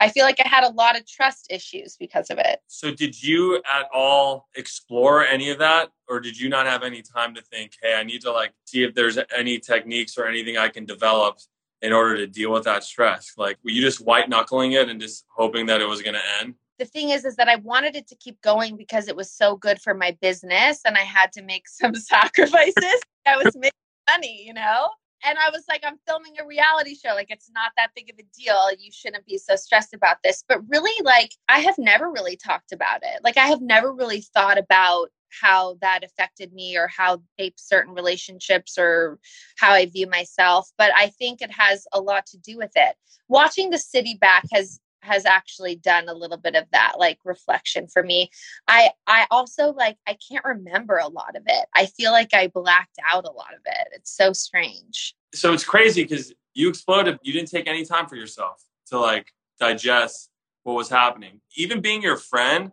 I 0.00 0.08
feel 0.10 0.24
like 0.24 0.38
I 0.44 0.46
had 0.46 0.62
a 0.62 0.70
lot 0.70 0.96
of 0.96 1.04
trust 1.06 1.48
issues 1.50 1.96
because 1.98 2.30
of 2.30 2.38
it. 2.38 2.60
So, 2.68 2.92
did 2.94 3.20
you 3.20 3.56
at 3.56 3.88
all 3.92 4.48
explore 4.54 5.26
any 5.26 5.50
of 5.50 5.58
that, 5.58 5.88
or 6.08 6.20
did 6.20 6.38
you 6.38 6.48
not 6.48 6.66
have 6.66 6.84
any 6.84 7.02
time 7.02 7.34
to 7.34 7.42
think, 7.42 7.72
"Hey, 7.82 7.94
I 7.94 8.04
need 8.04 8.20
to 8.20 8.30
like 8.30 8.52
see 8.64 8.84
if 8.84 8.94
there's 8.94 9.18
any 9.36 9.58
techniques 9.58 10.16
or 10.16 10.26
anything 10.26 10.56
I 10.56 10.68
can 10.68 10.86
develop 10.86 11.38
in 11.82 11.92
order 11.92 12.16
to 12.16 12.26
deal 12.26 12.52
with 12.52 12.64
that 12.64 12.84
stress? 12.84 13.32
Like, 13.36 13.58
were 13.64 13.70
you 13.70 13.82
just 13.82 14.04
white 14.04 14.28
knuckling 14.28 14.72
it 14.72 14.88
and 14.88 15.00
just 15.00 15.24
hoping 15.28 15.66
that 15.66 15.80
it 15.80 15.88
was 15.88 16.02
going 16.02 16.14
to 16.14 16.22
end? 16.40 16.54
the 16.78 16.84
thing 16.84 17.10
is 17.10 17.24
is 17.24 17.36
that 17.36 17.48
I 17.48 17.56
wanted 17.56 17.96
it 17.96 18.06
to 18.08 18.16
keep 18.16 18.40
going 18.40 18.76
because 18.76 19.08
it 19.08 19.16
was 19.16 19.30
so 19.30 19.56
good 19.56 19.80
for 19.80 19.94
my 19.94 20.16
business 20.20 20.80
and 20.84 20.96
I 20.96 21.00
had 21.00 21.32
to 21.32 21.42
make 21.42 21.68
some 21.68 21.94
sacrifices. 21.94 23.00
I 23.26 23.36
was 23.36 23.54
making 23.56 23.72
money, 24.08 24.44
you 24.46 24.54
know? 24.54 24.88
And 25.24 25.36
I 25.36 25.50
was 25.50 25.64
like, 25.68 25.82
I'm 25.84 25.98
filming 26.06 26.34
a 26.40 26.46
reality 26.46 26.94
show. 26.94 27.08
Like, 27.08 27.30
it's 27.30 27.50
not 27.52 27.72
that 27.76 27.90
big 27.96 28.08
of 28.08 28.20
a 28.20 28.40
deal. 28.40 28.72
You 28.78 28.92
shouldn't 28.92 29.26
be 29.26 29.36
so 29.36 29.56
stressed 29.56 29.92
about 29.92 30.18
this. 30.22 30.44
But 30.46 30.60
really, 30.68 31.02
like, 31.02 31.32
I 31.48 31.58
have 31.58 31.76
never 31.76 32.08
really 32.08 32.36
talked 32.36 32.70
about 32.70 33.00
it. 33.02 33.20
Like, 33.24 33.36
I 33.36 33.46
have 33.46 33.60
never 33.60 33.92
really 33.92 34.20
thought 34.20 34.58
about 34.58 35.08
how 35.40 35.76
that 35.80 36.04
affected 36.04 36.52
me 36.52 36.76
or 36.76 36.88
how 36.88 37.22
certain 37.56 37.94
relationships 37.94 38.76
or 38.78 39.18
how 39.56 39.72
I 39.72 39.86
view 39.86 40.08
myself. 40.08 40.70
But 40.78 40.90
I 40.96 41.08
think 41.08 41.40
it 41.40 41.50
has 41.52 41.86
a 41.92 42.00
lot 42.00 42.26
to 42.26 42.38
do 42.38 42.56
with 42.56 42.72
it. 42.76 42.96
Watching 43.28 43.70
the 43.70 43.78
city 43.78 44.16
back 44.20 44.44
has 44.52 44.80
has 45.02 45.24
actually 45.24 45.76
done 45.76 46.08
a 46.08 46.12
little 46.12 46.36
bit 46.36 46.56
of 46.56 46.64
that 46.72 46.94
like 46.98 47.18
reflection 47.24 47.86
for 47.86 48.02
me. 48.02 48.30
I 48.66 48.90
i 49.06 49.26
also 49.30 49.72
like 49.72 49.96
i 50.08 50.16
can't 50.28 50.44
remember 50.44 50.96
a 50.96 51.08
lot 51.08 51.36
of 51.36 51.42
it. 51.46 51.66
I 51.74 51.86
feel 51.86 52.10
like 52.10 52.34
i 52.34 52.48
blacked 52.48 52.98
out 53.08 53.24
a 53.24 53.30
lot 53.30 53.54
of 53.54 53.60
it. 53.64 53.88
It's 53.92 54.14
so 54.14 54.32
strange. 54.32 55.14
So 55.34 55.52
it's 55.52 55.64
crazy 55.64 56.02
because 56.02 56.34
you 56.54 56.68
exploded. 56.68 57.18
You 57.22 57.32
didn't 57.32 57.50
take 57.50 57.68
any 57.68 57.84
time 57.84 58.08
for 58.08 58.16
yourself 58.16 58.60
to 58.88 58.98
like 58.98 59.32
digest 59.60 60.30
what 60.64 60.74
was 60.74 60.88
happening. 60.88 61.40
Even 61.56 61.80
being 61.80 62.02
your 62.02 62.16
friend 62.16 62.72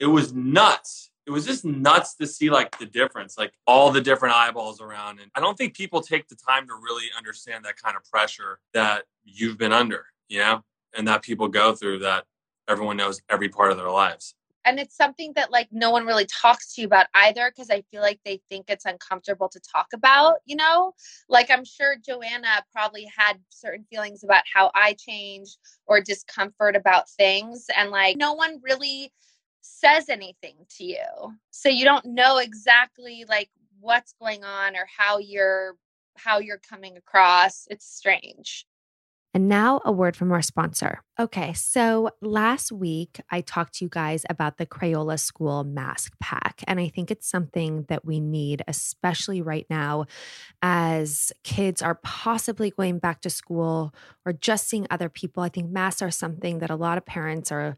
it 0.00 0.06
was 0.06 0.32
nuts 0.32 1.10
it 1.26 1.30
was 1.30 1.46
just 1.46 1.64
nuts 1.64 2.14
to 2.16 2.26
see 2.26 2.50
like 2.50 2.78
the 2.78 2.86
difference 2.86 3.38
like 3.38 3.52
all 3.66 3.90
the 3.90 4.00
different 4.00 4.34
eyeballs 4.34 4.80
around. 4.80 5.20
And 5.20 5.30
i 5.34 5.40
don't 5.40 5.56
think 5.56 5.74
people 5.74 6.00
take 6.00 6.28
the 6.28 6.36
time 6.36 6.66
to 6.68 6.74
really 6.74 7.06
understand 7.16 7.64
that 7.64 7.76
kind 7.76 7.96
of 7.96 8.04
pressure 8.10 8.58
that 8.72 9.04
you've 9.24 9.58
been 9.58 9.72
under 9.72 10.06
you 10.28 10.40
know 10.40 10.62
and 10.96 11.08
that 11.08 11.22
people 11.22 11.48
go 11.48 11.74
through 11.74 12.00
that 12.00 12.24
everyone 12.68 12.96
knows 12.96 13.20
every 13.28 13.48
part 13.48 13.70
of 13.70 13.76
their 13.76 13.90
lives. 13.90 14.34
And 14.66 14.80
it's 14.80 14.96
something 14.96 15.34
that 15.36 15.52
like 15.52 15.68
no 15.70 15.90
one 15.90 16.06
really 16.06 16.26
talks 16.26 16.74
to 16.74 16.80
you 16.80 16.86
about 16.86 17.06
either 17.14 17.52
because 17.54 17.70
i 17.70 17.82
feel 17.90 18.00
like 18.00 18.18
they 18.24 18.40
think 18.48 18.66
it's 18.68 18.86
uncomfortable 18.86 19.48
to 19.50 19.60
talk 19.60 19.88
about 19.92 20.36
you 20.46 20.56
know? 20.56 20.92
Like 21.28 21.50
i'm 21.50 21.64
sure 21.64 21.96
joanna 21.96 22.64
probably 22.72 23.06
had 23.16 23.34
certain 23.50 23.84
feelings 23.90 24.24
about 24.24 24.44
how 24.52 24.70
i 24.74 24.94
changed 24.94 25.58
or 25.86 26.00
discomfort 26.00 26.76
about 26.76 27.10
things. 27.10 27.66
And 27.76 27.90
like 27.90 28.16
no 28.16 28.32
one 28.32 28.60
really 28.62 29.12
says 29.64 30.08
anything 30.08 30.54
to 30.68 30.84
you 30.84 31.34
so 31.50 31.68
you 31.68 31.84
don't 31.84 32.04
know 32.04 32.38
exactly 32.38 33.24
like 33.28 33.48
what's 33.80 34.12
going 34.20 34.44
on 34.44 34.76
or 34.76 34.86
how 34.98 35.18
you're 35.18 35.76
how 36.16 36.38
you're 36.38 36.60
coming 36.68 36.96
across 36.96 37.66
it's 37.70 37.86
strange 37.86 38.66
and 39.34 39.48
now 39.48 39.80
a 39.84 39.90
word 39.90 40.14
from 40.14 40.30
our 40.30 40.42
sponsor. 40.42 41.02
Okay, 41.18 41.52
so 41.54 42.10
last 42.20 42.70
week 42.70 43.20
I 43.32 43.40
talked 43.40 43.74
to 43.74 43.84
you 43.84 43.88
guys 43.88 44.24
about 44.30 44.58
the 44.58 44.66
Crayola 44.66 45.18
School 45.18 45.64
mask 45.64 46.14
pack. 46.20 46.62
And 46.68 46.78
I 46.78 46.88
think 46.88 47.10
it's 47.10 47.28
something 47.28 47.84
that 47.88 48.04
we 48.04 48.20
need, 48.20 48.62
especially 48.68 49.42
right 49.42 49.66
now 49.68 50.06
as 50.62 51.32
kids 51.42 51.82
are 51.82 51.96
possibly 51.96 52.70
going 52.70 53.00
back 53.00 53.20
to 53.22 53.30
school 53.30 53.92
or 54.24 54.32
just 54.32 54.68
seeing 54.68 54.86
other 54.88 55.08
people. 55.08 55.42
I 55.42 55.48
think 55.48 55.68
masks 55.68 56.00
are 56.00 56.12
something 56.12 56.60
that 56.60 56.70
a 56.70 56.76
lot 56.76 56.96
of 56.96 57.04
parents 57.04 57.50
are 57.50 57.76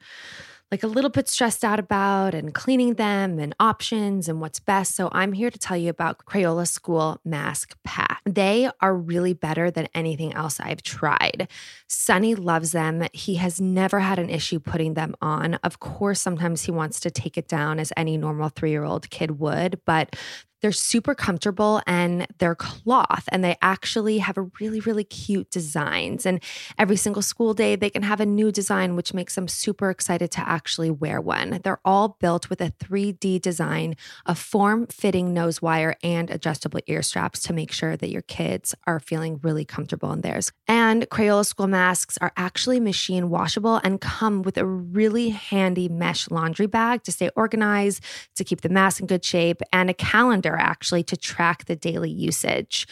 like 0.73 0.82
a 0.82 0.88
little 0.88 1.11
bit 1.11 1.28
stressed 1.28 1.64
out 1.64 1.78
about 1.78 2.35
and 2.35 2.52
cleaning 2.52 2.94
them 2.94 3.38
and 3.38 3.54
options 3.61 4.28
and 4.28 4.40
what's 4.40 4.58
best. 4.58 4.96
So 4.96 5.08
I'm 5.12 5.32
here 5.32 5.50
to 5.50 5.58
tell 5.58 5.76
you 5.76 5.90
about 5.90 6.25
Crayola 6.26 6.66
School 6.66 7.20
Mask 7.25 7.76
Pack. 7.85 8.20
They 8.25 8.68
are 8.80 8.94
really 8.94 9.32
better 9.32 9.70
than 9.70 9.87
anything 9.94 10.35
else 10.35 10.58
I've 10.58 10.82
tried. 10.82 11.49
Sunny 11.87 12.35
loves 12.35 12.73
them. 12.73 13.06
He 13.12 13.37
has 13.37 13.61
never 13.61 14.00
had 14.00 14.18
an 14.18 14.28
issue 14.28 14.58
putting 14.58 14.94
them 14.94 15.14
on. 15.23 15.54
Of 15.62 15.78
course, 15.78 16.20
sometimes 16.20 16.62
he 16.62 16.73
wants 16.73 16.99
to 17.00 17.11
take 17.12 17.38
it 17.38 17.46
down 17.46 17.78
as 17.78 17.92
any 17.96 18.16
normal 18.16 18.49
three 18.49 18.70
year 18.70 18.85
old 18.85 19.08
kid 19.11 19.38
would, 19.38 19.80
but 19.87 20.16
they're 20.63 20.73
super 20.73 21.15
comfortable 21.15 21.83
and 21.87 22.27
they're 22.39 22.55
cloth 22.55 23.25
and 23.31 23.45
they 23.45 23.57
actually 23.63 24.19
have 24.19 24.39
a 24.39 24.49
really, 24.61 24.81
really 24.81 25.05
cute 25.05 25.51
designs. 25.51 26.27
And 26.27 26.43
every 26.79 26.97
single 26.97 27.23
school 27.23 27.55
day, 27.55 27.77
they 27.77 27.91
can 27.91 28.03
have 28.03 28.21
a 28.21 28.27
new 28.27 28.51
design, 28.51 28.97
which 28.97 29.15
makes 29.15 29.35
them 29.35 29.49
super 29.49 29.91
excited 29.91 30.31
to 30.33 30.49
actually 30.49 30.91
wear 30.91 31.21
one. 31.21 31.61
They're 31.63 31.81
all 31.85 32.17
built 32.21 32.49
with 32.51 32.61
a 32.61 32.73
3D 32.81 33.41
design, 33.41 33.97
a 34.25 34.35
form 34.35 34.87
fitting 34.87 35.35
nose 35.35 35.61
wire, 35.61 35.97
and 36.03 36.31
adjustable 36.31 36.81
ear 36.87 37.03
straps 37.03 37.43
to 37.45 37.53
make 37.53 37.73
sure 37.73 37.97
that 37.97 38.11
your 38.11 38.23
kids 38.23 38.75
are 38.87 39.01
feeling 39.01 39.39
really 39.43 39.65
comfortable 39.65 40.13
in 40.13 40.23
theirs. 40.23 40.53
And 40.67 41.09
Crayola 41.11 41.47
school 41.47 41.67
masks 41.67 42.19
are 42.21 42.33
actually 42.37 42.81
machine 42.81 43.29
washable 43.29 43.81
and 43.85 44.01
come 44.01 44.43
with 44.43 44.57
a 44.57 44.67
really 44.67 45.31
handy 45.31 45.89
mesh 45.89 46.31
laundry 46.31 46.67
bag 46.67 47.03
to 47.05 47.13
stay 47.13 47.31
organized, 47.37 48.03
to 48.37 48.45
keep 48.45 48.63
the 48.63 48.69
mask 48.69 49.01
in 49.01 49.07
good 49.07 49.25
shape, 49.25 49.61
and 49.73 49.91
a 49.91 49.95
calendar 49.95 50.46
actually 50.55 51.03
to 51.05 51.17
track 51.17 51.65
the 51.65 51.75
daily 51.75 52.11
usage. 52.11 52.87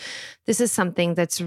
This 0.47 0.61
is 0.61 0.73
something 0.73 1.15
that's 1.15 1.41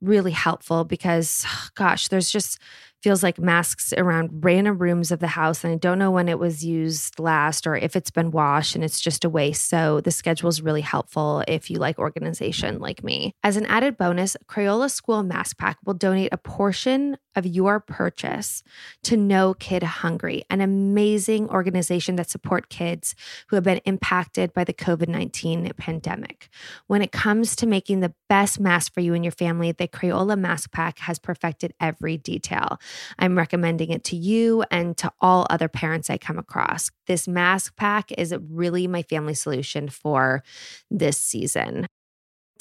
really 0.00 0.32
helpful 0.32 0.84
because, 0.84 1.46
gosh, 1.74 2.08
there's 2.08 2.30
just 2.30 2.58
feels 3.02 3.22
like 3.22 3.38
masks 3.38 3.92
around 3.96 4.44
random 4.44 4.78
rooms 4.78 5.10
of 5.10 5.18
the 5.18 5.26
house. 5.26 5.64
And 5.64 5.72
I 5.72 5.76
don't 5.76 5.98
know 5.98 6.10
when 6.10 6.28
it 6.28 6.38
was 6.38 6.64
used 6.64 7.18
last 7.18 7.66
or 7.66 7.74
if 7.74 7.96
it's 7.96 8.12
been 8.12 8.30
washed 8.30 8.76
and 8.76 8.84
it's 8.84 9.00
just 9.00 9.24
a 9.24 9.28
waste. 9.28 9.68
So 9.68 10.00
the 10.00 10.12
schedule 10.12 10.48
is 10.48 10.62
really 10.62 10.82
helpful 10.82 11.42
if 11.48 11.68
you 11.68 11.78
like 11.78 11.98
organization 11.98 12.78
like 12.78 13.02
me. 13.02 13.34
As 13.42 13.56
an 13.56 13.66
added 13.66 13.96
bonus, 13.96 14.36
Crayola 14.46 14.88
School 14.88 15.22
Mask 15.24 15.58
Pack 15.58 15.78
will 15.84 15.94
donate 15.94 16.32
a 16.32 16.38
portion 16.38 17.18
of 17.34 17.46
your 17.46 17.80
purchase 17.80 18.62
to 19.04 19.16
No 19.16 19.54
Kid 19.54 19.82
Hungry, 19.82 20.44
an 20.50 20.60
amazing 20.60 21.48
organization 21.48 22.16
that 22.16 22.30
support 22.30 22.68
kids 22.68 23.14
who 23.48 23.56
have 23.56 23.64
been 23.64 23.80
impacted 23.84 24.52
by 24.52 24.64
the 24.64 24.72
COVID-19 24.72 25.76
pandemic. 25.76 26.48
When 26.86 27.02
it 27.02 27.12
comes 27.12 27.56
to 27.56 27.66
making 27.66 28.00
the 28.00 28.14
best 28.28 28.60
mask 28.60 28.94
for 28.94 29.00
you 29.00 29.14
and 29.14 29.24
your 29.24 29.32
family, 29.32 29.72
the 29.72 29.88
Crayola 29.88 30.38
Mask 30.38 30.70
Pack 30.72 30.98
has 31.00 31.18
perfected 31.18 31.74
every 31.80 32.16
detail. 32.16 32.78
I'm 33.18 33.36
recommending 33.36 33.90
it 33.90 34.04
to 34.04 34.16
you 34.16 34.64
and 34.70 34.96
to 34.98 35.12
all 35.20 35.46
other 35.50 35.68
parents 35.68 36.10
I 36.10 36.18
come 36.18 36.38
across. 36.38 36.90
This 37.06 37.26
mask 37.28 37.76
pack 37.76 38.12
is 38.12 38.34
really 38.50 38.86
my 38.86 39.02
family 39.02 39.34
solution 39.34 39.88
for 39.88 40.42
this 40.90 41.18
season 41.18 41.86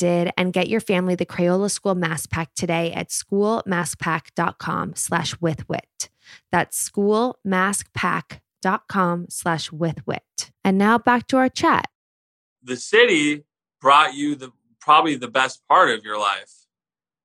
did 0.01 0.31
and 0.35 0.51
get 0.51 0.67
your 0.67 0.81
family 0.81 1.13
the 1.13 1.27
Crayola 1.27 1.69
School 1.69 1.93
Mask 1.93 2.31
Pack 2.31 2.55
today 2.55 2.91
at 2.91 3.09
schoolmaskpack.com 3.09 4.95
slash 4.95 5.35
withwhit. 5.35 6.09
That's 6.51 6.89
schoolmaskpack.com 6.89 9.25
slash 9.29 9.69
withwhit. 9.69 10.51
And 10.63 10.79
now 10.79 10.97
back 10.97 11.27
to 11.27 11.37
our 11.37 11.49
chat. 11.49 11.85
The 12.63 12.77
city 12.77 13.43
brought 13.79 14.15
you 14.15 14.33
the 14.35 14.51
probably 14.79 15.17
the 15.17 15.27
best 15.27 15.61
part 15.67 15.91
of 15.91 16.03
your 16.03 16.17
life 16.17 16.51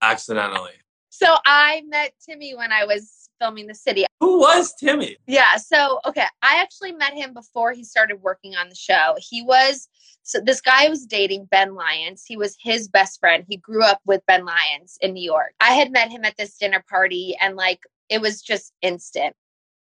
accidentally. 0.03 0.75
So 1.09 1.35
I 1.47 1.81
met 1.87 2.13
Timmy 2.29 2.55
when 2.55 2.73
I 2.73 2.85
was 2.85 3.26
filming 3.41 3.67
the 3.67 3.75
city. 3.75 4.07
Who 4.21 4.41
was 4.41 4.75
Timmy? 4.79 5.17
Yeah. 5.27 5.57
So, 5.57 6.01
okay. 6.07 6.27
I 6.43 6.61
actually 6.61 6.93
met 6.93 7.15
him 7.15 7.35
before 7.35 7.73
he 7.73 7.85
started 7.85 8.23
working 8.23 8.57
on 8.57 8.69
the 8.69 8.75
show. 8.75 9.15
He 9.19 9.43
was, 9.43 9.89
so 10.23 10.41
this 10.41 10.61
guy 10.61 10.89
was 10.89 11.07
dating, 11.07 11.47
Ben 11.51 11.75
Lyons. 11.75 12.25
He 12.27 12.37
was 12.37 12.57
his 12.61 12.89
best 12.89 13.21
friend. 13.21 13.45
He 13.49 13.57
grew 13.57 13.83
up 13.83 14.01
with 14.07 14.27
Ben 14.27 14.45
Lyons 14.45 14.99
in 15.01 15.13
New 15.13 15.23
York. 15.23 15.53
I 15.61 15.73
had 15.73 15.93
met 15.93 16.11
him 16.11 16.25
at 16.25 16.37
this 16.37 16.57
dinner 16.57 16.85
party 16.89 17.37
and 17.41 17.57
like 17.57 17.81
it 18.09 18.21
was 18.21 18.43
just 18.43 18.73
instant. 18.83 19.35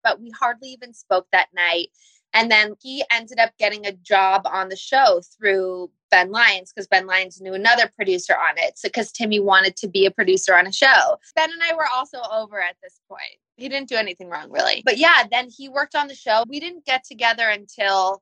But 0.04 0.22
we 0.22 0.32
hardly 0.32 0.70
even 0.70 0.94
spoke 0.94 1.28
that 1.32 1.50
night. 1.54 1.90
And 2.34 2.52
then 2.52 2.76
he 2.80 3.04
ended 3.12 3.40
up 3.40 3.52
getting 3.58 3.86
a 3.86 3.92
job 3.92 4.44
on 4.46 4.70
the 4.70 4.76
show 4.76 5.22
through 5.38 5.90
Ben 6.12 6.32
Lyons 6.32 6.72
because 6.72 6.88
Ben 6.88 7.08
Lyons 7.08 7.42
knew 7.42 7.54
another 7.54 7.90
producer 7.96 8.34
on 8.34 8.58
it. 8.58 8.78
So, 8.78 8.88
because 8.88 9.12
Timmy 9.12 9.40
wanted 9.40 9.76
to 9.78 9.88
be 9.88 10.06
a 10.06 10.12
producer 10.12 10.56
on 10.56 10.68
a 10.68 10.72
show. 10.72 11.18
Ben 11.36 11.52
and 11.52 11.62
I 11.64 11.74
were 11.76 11.88
also 11.94 12.20
over 12.32 12.62
at 12.62 12.76
this 12.84 13.00
point. 13.08 13.40
He 13.58 13.68
didn't 13.68 13.90
do 13.90 13.96
anything 13.96 14.30
wrong, 14.30 14.52
really. 14.52 14.84
But 14.86 14.98
yeah, 14.98 15.24
then 15.30 15.50
he 15.50 15.70
worked 15.70 15.96
on 15.96 16.08
the 16.08 16.16
show. 16.16 16.44
We 16.48 16.60
didn't 16.60 16.86
get 16.86 17.04
together 17.04 17.50
until 17.50 18.22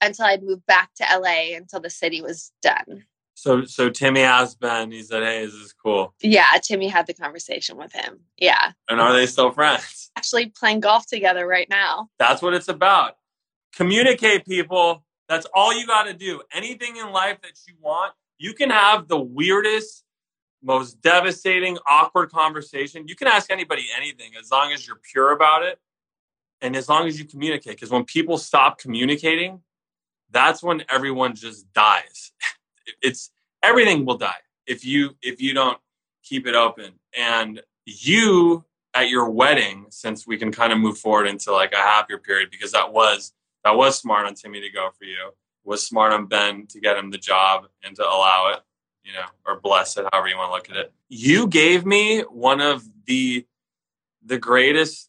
until 0.00 0.26
I'd 0.26 0.42
moved 0.42 0.66
back 0.66 0.90
to 0.96 1.04
LA 1.16 1.56
until 1.56 1.80
the 1.80 1.90
city 1.90 2.20
was 2.20 2.52
done. 2.60 3.04
So, 3.34 3.64
so 3.64 3.88
Timmy 3.88 4.20
asked 4.22 4.60
Ben. 4.60 4.90
He 4.90 5.02
said, 5.02 5.22
"Hey, 5.22 5.44
this 5.44 5.54
is 5.54 5.62
this 5.62 5.72
cool?" 5.72 6.14
Yeah, 6.20 6.46
Timmy 6.62 6.88
had 6.88 7.06
the 7.06 7.14
conversation 7.14 7.76
with 7.76 7.92
him. 7.92 8.20
Yeah. 8.36 8.72
And 8.88 9.00
are 9.00 9.12
they 9.12 9.26
still 9.26 9.50
friends? 9.50 10.10
Actually, 10.16 10.46
playing 10.50 10.80
golf 10.80 11.06
together 11.06 11.46
right 11.46 11.68
now. 11.68 12.08
That's 12.18 12.42
what 12.42 12.54
it's 12.54 12.68
about. 12.68 13.16
Communicate, 13.74 14.44
people. 14.44 15.04
That's 15.28 15.46
all 15.54 15.72
you 15.72 15.86
got 15.86 16.04
to 16.04 16.12
do. 16.12 16.42
Anything 16.52 16.96
in 16.96 17.10
life 17.10 17.40
that 17.42 17.52
you 17.66 17.74
want, 17.80 18.12
you 18.38 18.52
can 18.52 18.70
have 18.70 19.08
the 19.08 19.18
weirdest, 19.18 20.04
most 20.62 21.00
devastating, 21.00 21.78
awkward 21.88 22.30
conversation. 22.30 23.08
You 23.08 23.16
can 23.16 23.28
ask 23.28 23.50
anybody 23.50 23.86
anything 23.96 24.32
as 24.38 24.50
long 24.50 24.72
as 24.72 24.86
you're 24.86 25.00
pure 25.10 25.32
about 25.32 25.62
it 25.62 25.78
and 26.60 26.76
as 26.76 26.88
long 26.88 27.06
as 27.06 27.18
you 27.18 27.24
communicate. 27.24 27.76
Because 27.76 27.90
when 27.90 28.04
people 28.04 28.36
stop 28.36 28.78
communicating, 28.78 29.60
that's 30.30 30.62
when 30.62 30.84
everyone 30.88 31.34
just 31.34 31.72
dies. 31.72 32.32
It's 33.00 33.30
everything 33.62 34.04
will 34.04 34.18
die 34.18 34.42
if 34.66 34.84
you 34.84 35.14
if 35.22 35.40
you 35.40 35.54
don't 35.54 35.78
keep 36.24 36.48
it 36.48 36.56
open. 36.56 36.94
And 37.16 37.62
you 37.86 38.64
at 38.92 39.08
your 39.08 39.30
wedding, 39.30 39.86
since 39.90 40.26
we 40.26 40.36
can 40.36 40.50
kind 40.50 40.72
of 40.72 40.80
move 40.80 40.98
forward 40.98 41.28
into 41.28 41.52
like 41.52 41.72
a 41.72 41.76
happier 41.76 42.18
period, 42.18 42.50
because 42.50 42.72
that 42.72 42.92
was 42.92 43.32
that 43.64 43.76
was 43.76 43.98
smart 43.98 44.26
on 44.26 44.34
Timmy 44.34 44.60
to 44.60 44.70
go 44.70 44.90
for 44.96 45.04
you. 45.04 45.32
Was 45.64 45.86
smart 45.86 46.12
on 46.12 46.26
Ben 46.26 46.66
to 46.68 46.80
get 46.80 46.96
him 46.96 47.10
the 47.10 47.18
job 47.18 47.66
and 47.84 47.94
to 47.96 48.02
allow 48.02 48.52
it, 48.52 48.60
you 49.04 49.12
know, 49.12 49.26
or 49.46 49.60
bless 49.60 49.96
it, 49.96 50.06
however 50.12 50.28
you 50.28 50.36
want 50.36 50.48
to 50.48 50.54
look 50.54 50.70
at 50.70 50.76
it. 50.76 50.92
You 51.08 51.46
gave 51.46 51.86
me 51.86 52.22
one 52.22 52.60
of 52.60 52.84
the 53.06 53.46
the 54.24 54.38
greatest 54.38 55.08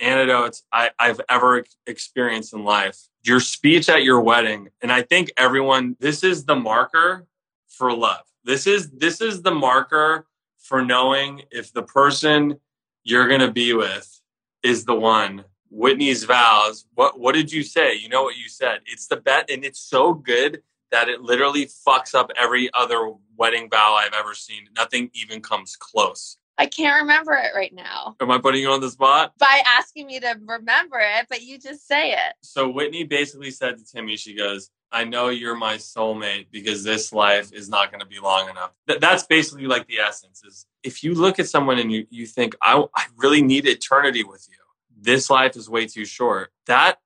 antidotes 0.00 0.64
I, 0.72 0.90
I've 0.98 1.20
ever 1.28 1.64
experienced 1.86 2.52
in 2.52 2.64
life. 2.64 2.98
Your 3.24 3.40
speech 3.40 3.88
at 3.88 4.02
your 4.02 4.20
wedding, 4.20 4.68
and 4.80 4.92
I 4.92 5.02
think 5.02 5.32
everyone, 5.36 5.96
this 6.00 6.24
is 6.24 6.44
the 6.44 6.56
marker 6.56 7.26
for 7.68 7.92
love. 7.92 8.24
This 8.44 8.66
is 8.66 8.90
this 8.90 9.20
is 9.20 9.42
the 9.42 9.54
marker 9.54 10.26
for 10.58 10.84
knowing 10.84 11.42
if 11.50 11.72
the 11.72 11.82
person 11.82 12.58
you're 13.04 13.28
going 13.28 13.40
to 13.40 13.50
be 13.50 13.72
with 13.72 14.20
is 14.62 14.84
the 14.84 14.94
one. 14.94 15.44
Whitney's 15.72 16.24
vows. 16.24 16.86
What 16.94 17.18
what 17.18 17.34
did 17.34 17.50
you 17.50 17.62
say? 17.62 17.94
You 17.94 18.08
know 18.08 18.22
what 18.22 18.36
you 18.36 18.48
said. 18.48 18.80
It's 18.86 19.06
the 19.06 19.16
bet, 19.16 19.50
and 19.50 19.64
it's 19.64 19.80
so 19.80 20.14
good 20.14 20.62
that 20.90 21.08
it 21.08 21.22
literally 21.22 21.66
fucks 21.66 22.14
up 22.14 22.30
every 22.38 22.70
other 22.74 23.12
wedding 23.36 23.70
vow 23.70 23.94
I've 23.98 24.12
ever 24.12 24.34
seen. 24.34 24.68
Nothing 24.76 25.10
even 25.14 25.40
comes 25.40 25.74
close. 25.74 26.36
I 26.58 26.66
can't 26.66 27.00
remember 27.00 27.32
it 27.32 27.56
right 27.56 27.72
now. 27.72 28.14
Am 28.20 28.30
I 28.30 28.38
putting 28.38 28.60
you 28.60 28.70
on 28.70 28.80
the 28.80 28.90
spot? 28.90 29.32
By 29.38 29.62
asking 29.66 30.06
me 30.06 30.20
to 30.20 30.36
remember 30.46 30.98
it, 31.00 31.26
but 31.30 31.42
you 31.42 31.58
just 31.58 31.88
say 31.88 32.12
it. 32.12 32.34
So 32.42 32.68
Whitney 32.68 33.04
basically 33.04 33.50
said 33.50 33.78
to 33.78 33.84
Timmy, 33.84 34.16
she 34.16 34.34
goes, 34.34 34.70
I 34.92 35.04
know 35.04 35.30
you're 35.30 35.56
my 35.56 35.76
soulmate 35.76 36.48
because 36.52 36.84
this 36.84 37.12
life 37.12 37.50
is 37.54 37.70
not 37.70 37.90
going 37.90 38.00
to 38.00 38.06
be 38.06 38.20
long 38.20 38.50
enough. 38.50 38.72
Th- 38.86 39.00
that's 39.00 39.24
basically 39.24 39.66
like 39.66 39.86
the 39.86 39.98
essence 39.98 40.44
is 40.44 40.66
if 40.82 41.02
you 41.02 41.14
look 41.14 41.38
at 41.38 41.48
someone 41.48 41.78
and 41.78 41.90
you, 41.90 42.06
you 42.10 42.26
think, 42.26 42.54
I, 42.60 42.84
I 42.94 43.06
really 43.16 43.40
need 43.40 43.66
eternity 43.66 44.22
with 44.22 44.46
you, 44.50 44.58
this 45.02 45.28
life 45.28 45.56
is 45.56 45.68
way 45.68 45.86
too 45.86 46.04
short. 46.04 46.52
That 46.66 46.98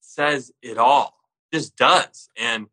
says 0.00 0.50
it 0.62 0.78
all. 0.78 1.14
It 1.52 1.56
just 1.58 1.76
does. 1.76 2.28
And, 2.36 2.66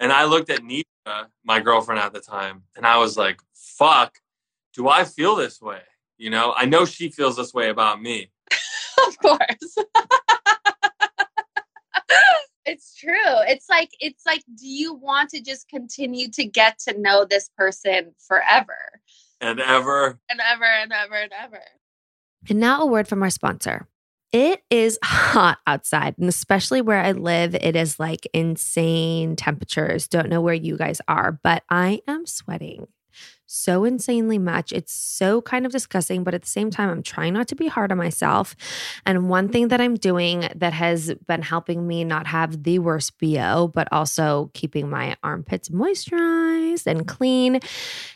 and 0.00 0.12
I 0.12 0.24
looked 0.24 0.50
at 0.50 0.60
Nisha, 0.60 1.26
my 1.44 1.60
girlfriend 1.60 2.00
at 2.00 2.12
the 2.12 2.20
time, 2.20 2.62
and 2.76 2.86
I 2.86 2.98
was 2.98 3.16
like, 3.16 3.40
fuck, 3.54 4.18
do 4.74 4.88
I 4.88 5.04
feel 5.04 5.36
this 5.36 5.60
way? 5.60 5.80
You 6.18 6.30
know, 6.30 6.54
I 6.56 6.66
know 6.66 6.84
she 6.84 7.10
feels 7.10 7.36
this 7.36 7.52
way 7.52 7.68
about 7.68 8.00
me. 8.00 8.30
of 9.06 9.18
course. 9.18 9.76
it's 12.64 12.94
true. 12.94 13.12
It's 13.48 13.68
like 13.68 13.90
it's 13.98 14.24
like 14.24 14.44
do 14.54 14.68
you 14.68 14.94
want 14.94 15.30
to 15.30 15.40
just 15.40 15.68
continue 15.68 16.28
to 16.30 16.44
get 16.44 16.78
to 16.80 16.98
know 16.98 17.24
this 17.24 17.50
person 17.56 18.14
forever? 18.26 19.00
And 19.40 19.58
ever. 19.58 20.20
And 20.30 20.40
ever 20.40 20.64
and 20.64 20.92
ever 20.92 21.14
and 21.14 21.32
ever. 21.32 21.60
And 22.48 22.60
now 22.60 22.82
a 22.82 22.86
word 22.86 23.08
from 23.08 23.22
our 23.22 23.30
sponsor. 23.30 23.88
It 24.32 24.62
is 24.70 24.98
hot 25.04 25.58
outside, 25.66 26.14
and 26.18 26.28
especially 26.28 26.80
where 26.80 27.00
I 27.00 27.12
live, 27.12 27.54
it 27.54 27.76
is 27.76 28.00
like 28.00 28.26
insane 28.32 29.36
temperatures. 29.36 30.08
Don't 30.08 30.30
know 30.30 30.40
where 30.40 30.54
you 30.54 30.78
guys 30.78 31.02
are, 31.06 31.38
but 31.42 31.64
I 31.68 32.00
am 32.08 32.24
sweating 32.24 32.86
so 33.52 33.84
insanely 33.84 34.38
much. 34.38 34.72
It's 34.72 34.94
so 34.94 35.42
kind 35.42 35.66
of 35.66 35.72
disgusting, 35.72 36.24
but 36.24 36.32
at 36.32 36.42
the 36.42 36.48
same 36.48 36.70
time, 36.70 36.88
I'm 36.88 37.02
trying 37.02 37.34
not 37.34 37.48
to 37.48 37.54
be 37.54 37.68
hard 37.68 37.92
on 37.92 37.98
myself. 37.98 38.56
And 39.04 39.28
one 39.28 39.50
thing 39.50 39.68
that 39.68 39.80
I'm 39.80 39.94
doing 39.94 40.48
that 40.54 40.72
has 40.72 41.14
been 41.26 41.42
helping 41.42 41.86
me 41.86 42.02
not 42.04 42.26
have 42.26 42.62
the 42.62 42.78
worst 42.78 43.18
BO, 43.18 43.70
but 43.74 43.88
also 43.92 44.50
keeping 44.54 44.88
my 44.88 45.16
armpits 45.22 45.68
moisturized 45.68 46.86
and 46.86 47.06
clean 47.06 47.60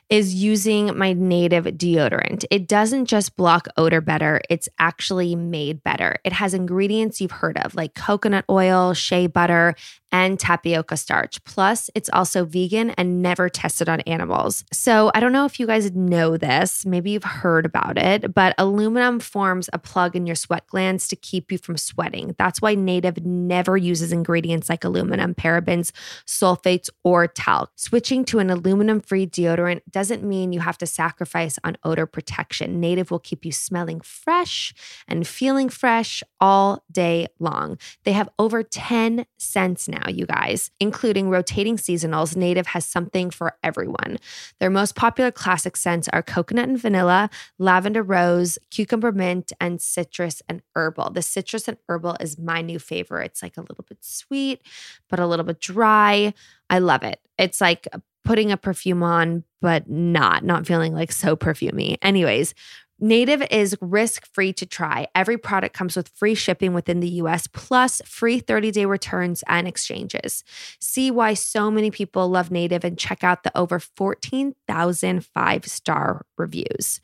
is 0.09 0.35
using 0.35 0.97
my 0.97 1.13
native 1.13 1.65
deodorant. 1.65 2.45
It 2.51 2.69
doesn't 2.69 3.07
just 3.07 3.37
block 3.37 3.67
odor 3.77 4.01
better, 4.01 4.41
it's 4.49 4.69
actually 4.79 5.35
made 5.35 5.83
better. 5.83 6.17
It 6.25 6.33
has 6.33 6.55
ingredients 6.55 7.21
you've 7.21 7.31
heard 7.33 7.59
of 7.59 7.75
like 7.75 7.95
coconut 7.95 8.45
oil, 8.49 8.95
shea 8.95 9.27
butter, 9.27 9.75
and 10.13 10.39
tapioca 10.39 10.97
starch. 10.97 11.43
Plus, 11.45 11.91
it's 11.95 12.09
also 12.13 12.45
vegan 12.45 12.91
and 12.91 13.21
never 13.21 13.49
tested 13.49 13.89
on 13.89 14.01
animals. 14.03 14.65
So, 14.73 15.11
I 15.15 15.21
don't 15.21 15.33
know 15.33 15.45
if 15.45 15.59
you 15.59 15.67
guys 15.67 15.91
know 15.93 16.37
this, 16.37 16.87
maybe 16.87 17.11
you've 17.11 17.25
heard 17.25 17.67
about 17.67 17.99
it, 17.99 18.33
but 18.33 18.55
aluminum 18.57 19.21
forms 19.21 19.69
a 19.73 19.79
plug 19.79 20.15
in 20.15 20.27
your 20.27 20.37
sweat 20.37 20.67
glands 20.69 21.09
to 21.09 21.17
keep 21.17 21.51
you 21.51 21.59
from 21.59 21.77
sweating. 21.77 22.35
That's 22.39 22.63
why 22.63 22.75
Native 22.75 23.25
never 23.25 23.77
uses 23.77 24.13
ingredients 24.13 24.69
like 24.69 24.85
aluminum, 24.85 25.35
parabens, 25.35 25.93
sulfates, 26.27 26.89
or 27.05 27.27
talc. 27.27 27.73
Switching 27.77 28.25
to 28.27 28.39
an 28.39 28.51
aluminum 28.51 29.01
free 29.01 29.27
deodorant 29.27 29.83
doesn't 29.97 30.23
mean 30.23 30.53
you 30.53 30.61
have 30.61 30.77
to 30.77 30.85
sacrifice 30.85 31.59
on 31.65 31.79
odor 31.83 32.05
protection. 32.05 32.81
Native 32.81 33.11
will 33.11 33.19
keep 33.19 33.47
you 33.47 33.51
smelling 33.51 34.03
fresh 34.03 34.75
and 35.09 35.27
feeling 35.27 35.71
fresh 35.71 36.23
all 36.39 36.85
day 36.93 37.29
long. 37.39 37.79
They 38.05 38.13
have 38.13 38.29
over 38.39 38.63
10 38.63 39.25
scents 39.39 39.89
now, 39.89 40.07
you 40.11 40.27
guys, 40.27 40.71
including 40.81 41.31
rotating 41.31 41.79
seasonals. 41.79 42.37
Native 42.37 42.67
has 42.67 42.85
something 42.85 43.31
for 43.31 43.57
everyone. 43.65 44.19
Their 44.61 44.69
most 44.69 44.97
popular 44.97 45.31
classic 45.31 45.79
scents 45.79 46.09
are 46.09 46.23
coconut 46.23 46.69
and 46.69 46.79
vanilla, 46.79 47.31
lavender 47.59 48.03
rose, 48.03 48.59
cucumber 48.71 49.13
mint, 49.13 49.51
and 49.63 49.81
citrus 49.81 50.43
and 50.47 50.61
herbal. 50.75 51.13
The 51.13 51.23
citrus 51.23 51.69
and 51.69 51.79
herbal 51.89 52.19
is 52.21 52.37
my 52.37 52.61
new 52.61 52.79
favorite. 52.79 53.31
It's 53.31 53.43
like 53.43 53.57
a 53.57 53.63
little 53.63 53.87
bit 53.89 54.05
sweet, 54.05 54.61
but 55.09 55.21
a 55.21 55.27
little 55.27 55.47
bit 55.47 55.59
dry. 55.59 56.35
I 56.69 56.81
love 56.81 57.03
it. 57.03 57.19
It's 57.39 57.63
like 57.63 57.89
putting 58.27 58.53
a 58.53 58.57
perfume 58.57 59.03
on, 59.03 59.45
but 59.63 59.89
not, 59.89 60.45
not 60.45 60.67
feeling 60.67 60.93
like 60.93 61.13
so 61.13 61.37
perfumey. 61.37 61.97
Anyways, 62.03 62.55
Native 62.99 63.43
is 63.51 63.77
risk 63.83 64.27
free 64.33 64.55
to 64.55 64.65
try. 64.65 65.07
Every 65.15 65.37
product 65.37 65.77
comes 65.77 65.97
with 65.97 66.09
free 66.09 66.35
shipping 66.35 66.73
within 66.73 67.01
the 67.01 67.11
US, 67.11 67.47
plus 67.47 68.01
free 68.07 68.41
30 68.41 68.71
day 68.71 68.87
returns 68.87 69.45
and 69.47 69.69
exchanges. 69.69 70.43
See 70.81 71.11
why 71.11 71.35
so 71.35 71.71
many 71.71 71.91
people 71.91 72.27
love 72.29 72.51
Native 72.51 72.85
and 72.85 72.99
check 72.99 73.23
out 73.23 73.43
the 73.43 73.55
over 73.57 73.79
14,000 73.79 75.27
five 75.27 75.67
star 75.67 76.25
reviews. 76.39 77.03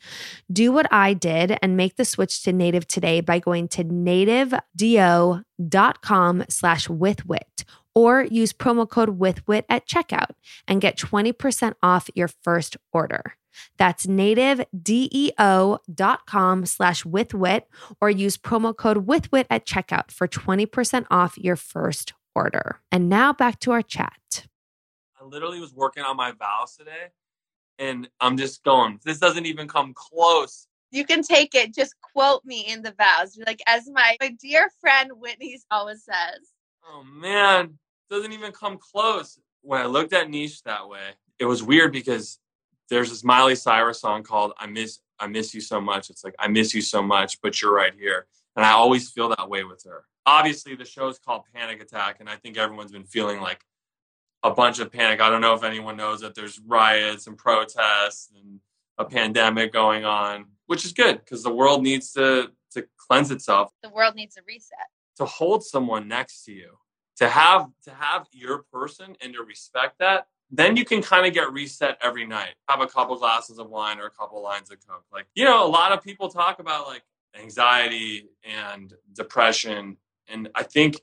Do 0.51 0.71
what 0.71 0.91
I 0.91 1.13
did 1.13 1.59
and 1.61 1.77
make 1.77 1.95
the 1.95 2.05
switch 2.05 2.41
to 2.43 2.51
Native 2.51 2.87
today 2.87 3.21
by 3.21 3.37
going 3.37 3.67
to 3.69 3.83
nativedeo.com 3.83 6.45
slash 6.49 6.87
withwhit 6.87 7.65
or 7.95 8.23
use 8.23 8.53
promo 8.53 8.89
code 8.89 9.19
withwhit 9.19 9.65
at 9.69 9.87
checkout 9.87 10.31
and 10.67 10.81
get 10.81 10.97
20% 10.97 11.75
off 11.81 12.09
your 12.15 12.27
first 12.27 12.75
order. 12.91 13.35
That's 13.77 14.05
nativedeo.com 14.05 16.65
slash 16.65 17.03
withwhit 17.03 17.61
or 18.01 18.09
use 18.09 18.37
promo 18.37 18.75
code 18.75 19.07
withwhit 19.07 19.45
at 19.49 19.65
checkout 19.65 20.11
for 20.11 20.27
20% 20.27 21.05
off 21.11 21.37
your 21.37 21.55
first 21.55 22.13
order. 22.35 22.81
And 22.91 23.07
now 23.09 23.33
back 23.33 23.59
to 23.61 23.71
our 23.71 23.81
chat. 23.81 24.47
I 25.19 25.25
literally 25.25 25.59
was 25.59 25.73
working 25.73 26.03
on 26.03 26.17
my 26.17 26.31
vows 26.31 26.75
today 26.75 27.07
and 27.79 28.09
I'm 28.19 28.37
just 28.37 28.63
going, 28.63 28.99
this 29.03 29.19
doesn't 29.19 29.45
even 29.45 29.67
come 29.67 29.93
close. 29.93 30.67
You 30.91 31.05
can 31.05 31.23
take 31.23 31.55
it. 31.55 31.73
Just 31.73 31.95
quote 32.01 32.45
me 32.45 32.65
in 32.67 32.83
the 32.83 32.93
vows. 32.97 33.37
Like 33.45 33.61
as 33.67 33.89
my, 33.89 34.15
my 34.21 34.35
dear 34.41 34.69
friend 34.79 35.11
Whitney 35.15 35.59
always 35.71 36.03
says. 36.03 36.51
Oh 36.85 37.03
man, 37.03 37.79
doesn't 38.13 38.33
even 38.33 38.51
come 38.51 38.77
close. 38.77 39.39
When 39.61 39.81
I 39.81 39.85
looked 39.85 40.13
at 40.13 40.27
Nisha 40.27 40.63
that 40.63 40.87
way, 40.87 41.11
it 41.39 41.45
was 41.45 41.63
weird 41.63 41.91
because 41.91 42.39
there's 42.89 43.09
this 43.09 43.23
Miley 43.23 43.55
Cyrus 43.55 43.99
song 43.99 44.23
called 44.23 44.53
"I 44.57 44.67
Miss 44.67 44.99
I 45.19 45.27
Miss 45.27 45.53
You 45.53 45.61
So 45.61 45.81
Much." 45.81 46.09
It's 46.09 46.23
like 46.23 46.35
I 46.39 46.47
miss 46.47 46.73
you 46.73 46.81
so 46.81 47.01
much, 47.01 47.41
but 47.41 47.61
you're 47.61 47.73
right 47.73 47.93
here, 47.93 48.27
and 48.55 48.65
I 48.65 48.71
always 48.71 49.09
feel 49.09 49.29
that 49.29 49.49
way 49.49 49.63
with 49.63 49.83
her. 49.85 50.05
Obviously, 50.25 50.75
the 50.75 50.85
show's 50.85 51.19
called 51.19 51.43
Panic 51.53 51.81
Attack, 51.81 52.17
and 52.19 52.29
I 52.29 52.35
think 52.35 52.57
everyone's 52.57 52.91
been 52.91 53.03
feeling 53.03 53.41
like 53.41 53.61
a 54.43 54.51
bunch 54.51 54.79
of 54.79 54.91
panic. 54.91 55.19
I 55.21 55.29
don't 55.29 55.41
know 55.41 55.53
if 55.53 55.63
anyone 55.63 55.97
knows 55.97 56.21
that 56.21 56.35
there's 56.35 56.59
riots 56.65 57.27
and 57.27 57.37
protests 57.37 58.31
and 58.35 58.59
a 58.97 59.05
pandemic 59.05 59.73
going 59.73 60.05
on, 60.05 60.45
which 60.67 60.85
is 60.85 60.93
good 60.93 61.19
because 61.19 61.41
the 61.43 61.53
world 61.53 61.81
needs 61.81 62.11
to 62.13 62.51
to 62.71 62.85
cleanse 62.97 63.31
itself. 63.31 63.71
The 63.81 63.89
world 63.89 64.15
needs 64.15 64.37
a 64.37 64.41
reset. 64.47 64.77
To 65.17 65.25
hold 65.25 65.63
someone 65.63 66.07
next 66.07 66.43
to 66.45 66.51
you 66.51 66.77
to 67.23 67.29
have 67.29 67.69
to 67.83 67.91
have 67.91 68.27
your 68.31 68.59
person 68.71 69.15
and 69.21 69.33
to 69.33 69.43
respect 69.43 69.99
that 69.99 70.27
then 70.55 70.77
you 70.77 70.85
can 70.85 71.01
kind 71.01 71.25
of 71.25 71.33
get 71.33 71.51
reset 71.51 71.97
every 71.99 72.27
night. 72.27 72.53
Have 72.69 72.79
a 72.79 72.85
couple 72.85 73.17
glasses 73.17 73.57
of 73.57 73.71
wine 73.71 73.99
or 73.99 74.05
a 74.05 74.11
couple 74.11 74.39
lines 74.43 74.69
of 74.69 74.77
coke. 74.87 75.05
Like 75.11 75.25
you 75.33 75.45
know 75.45 75.65
a 75.65 75.71
lot 75.79 75.91
of 75.91 76.03
people 76.03 76.29
talk 76.29 76.59
about 76.59 76.85
like 76.85 77.03
anxiety 77.35 78.29
and 78.43 78.93
depression 79.13 79.97
and 80.27 80.49
i 80.55 80.63
think 80.63 81.01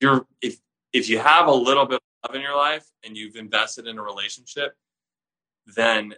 you're 0.00 0.26
if 0.40 0.58
if 0.92 1.08
you 1.08 1.18
have 1.18 1.46
a 1.48 1.52
little 1.52 1.86
bit 1.86 1.96
of 1.96 2.30
love 2.30 2.36
in 2.36 2.42
your 2.42 2.56
life 2.56 2.86
and 3.04 3.16
you've 3.16 3.36
invested 3.36 3.86
in 3.86 3.98
a 3.98 4.02
relationship 4.02 4.74
then 5.76 6.14